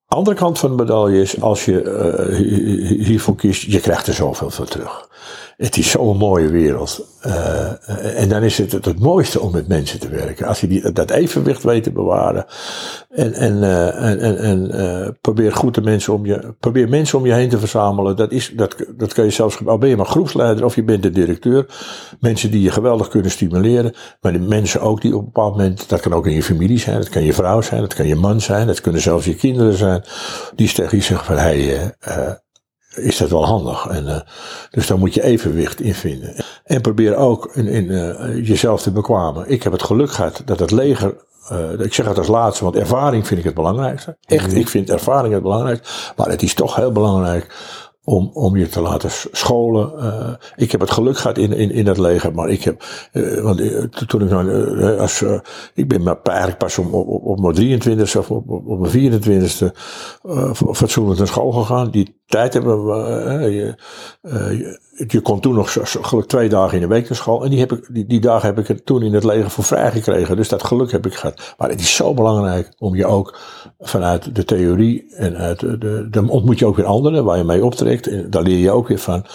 [0.05, 4.07] Andere kant van de medaille is, als je eh, hi- hi- hiervoor kiest, je krijgt
[4.07, 5.09] er zoveel voor terug.
[5.57, 7.07] Het is zo'n mooie wereld.
[7.21, 10.47] Eh, en dan is het, het mooiste om met mensen te werken.
[10.47, 12.45] Als je die, dat evenwicht weet te bewaren.
[13.09, 17.25] En, en, eh, en, en, eh, probeer goed de mensen om je, probeer mensen om
[17.25, 18.15] je heen te verzamelen.
[18.15, 21.03] Dat, is, dat, dat kun je zelfs, al ben je maar groepsleider of je bent
[21.03, 21.65] de directeur.
[22.19, 23.93] Mensen die je geweldig kunnen stimuleren.
[24.21, 26.79] Maar de mensen ook die op een bepaald moment, dat kan ook in je familie
[26.79, 26.97] zijn.
[26.97, 28.67] Dat kan je vrouw zijn, dat kan je man zijn.
[28.67, 30.03] Dat kunnen zelfs je kinderen zijn.
[30.55, 31.77] Die tegen je zeggen van, hé,
[32.95, 33.87] is dat wel handig.
[33.87, 34.19] En, eh,
[34.69, 36.35] dus daar moet je evenwicht in vinden.
[36.63, 39.49] En probeer ook in, in, eh, jezelf te bekwamen.
[39.49, 41.15] Ik heb het geluk gehad dat het leger.
[41.49, 44.17] eh, ik zeg het als laatste, want ervaring vind ik het belangrijkste.
[44.25, 46.13] Echt, ik vind ervaring het belangrijkste.
[46.15, 47.55] Maar het is toch heel belangrijk
[48.11, 49.99] om, om je te laten scholen.
[49.99, 53.41] Eh, ik heb het geluk gehad in, in, in dat leger, maar ik heb, eh,
[53.41, 55.23] want eh, to- toen ik nou, als,
[55.73, 59.61] ik ben maar eigenlijk pas om, op, op, mijn 23 of op, op, mijn 24
[59.61, 59.71] e
[60.73, 61.91] fatsoenlijk naar school gegaan.
[61.91, 63.75] Die tijd hebben we,
[64.91, 67.43] je, eh, kon toen nog zo- zo- geluk twee dagen in de week naar school.
[67.43, 69.91] En die, heb ik, die, dagen heb ik het toen in het leger voor vrij
[69.91, 70.35] gekregen.
[70.35, 71.53] Dus dat geluk heb ik gehad.
[71.57, 73.37] Maar het is zo belangrijk om je ook
[73.79, 77.43] vanuit de theorie en uit de, de, dan ontmoet je ook weer anderen waar je
[77.43, 78.07] mee optrekt.
[78.07, 79.25] En daar leer je ook weer van.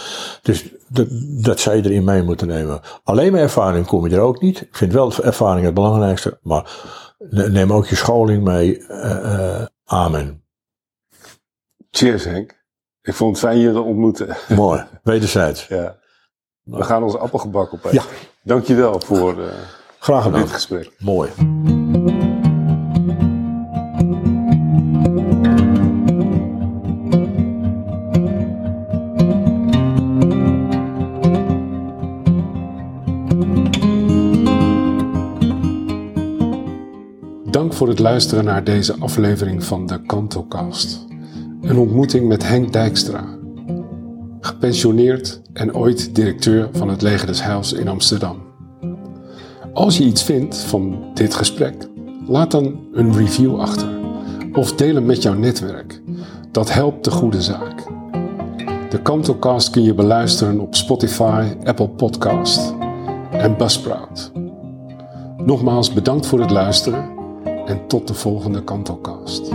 [0.43, 1.07] Dus dat,
[1.43, 2.81] dat zou je erin mee moeten nemen.
[3.05, 4.61] Alleen maar ervaring kom je er ook niet.
[4.61, 6.71] Ik vind wel ervaring het belangrijkste, maar
[7.29, 8.81] neem ook je scholing mee.
[8.89, 10.45] Uh, amen.
[11.91, 12.65] Cheers Henk.
[13.07, 14.37] Ik vond het fijn je te ontmoeten.
[14.49, 15.67] Mooi, wederzijds.
[15.67, 15.97] ja.
[16.63, 17.95] We gaan onze appelgebak opeten.
[17.95, 18.03] Ja.
[18.43, 19.47] Dankjewel voor, uh,
[19.99, 20.41] Graag gedaan.
[20.41, 20.91] dit gesprek.
[20.99, 21.31] Mooi.
[37.51, 41.05] Dank voor het luisteren naar deze aflevering van de Kantocast.
[41.67, 43.25] Een ontmoeting met Henk Dijkstra.
[44.41, 48.37] Gepensioneerd en ooit directeur van het Leger des in Amsterdam.
[49.73, 51.89] Als je iets vindt van dit gesprek,
[52.27, 53.89] laat dan een review achter.
[54.53, 56.03] Of deel hem met jouw netwerk.
[56.51, 57.85] Dat helpt de goede zaak.
[58.91, 62.75] De Kantocast kun je beluisteren op Spotify, Apple Podcast
[63.31, 64.33] en Buzzsprout.
[65.37, 67.09] Nogmaals bedankt voor het luisteren
[67.65, 69.53] en tot de volgende Kantocast.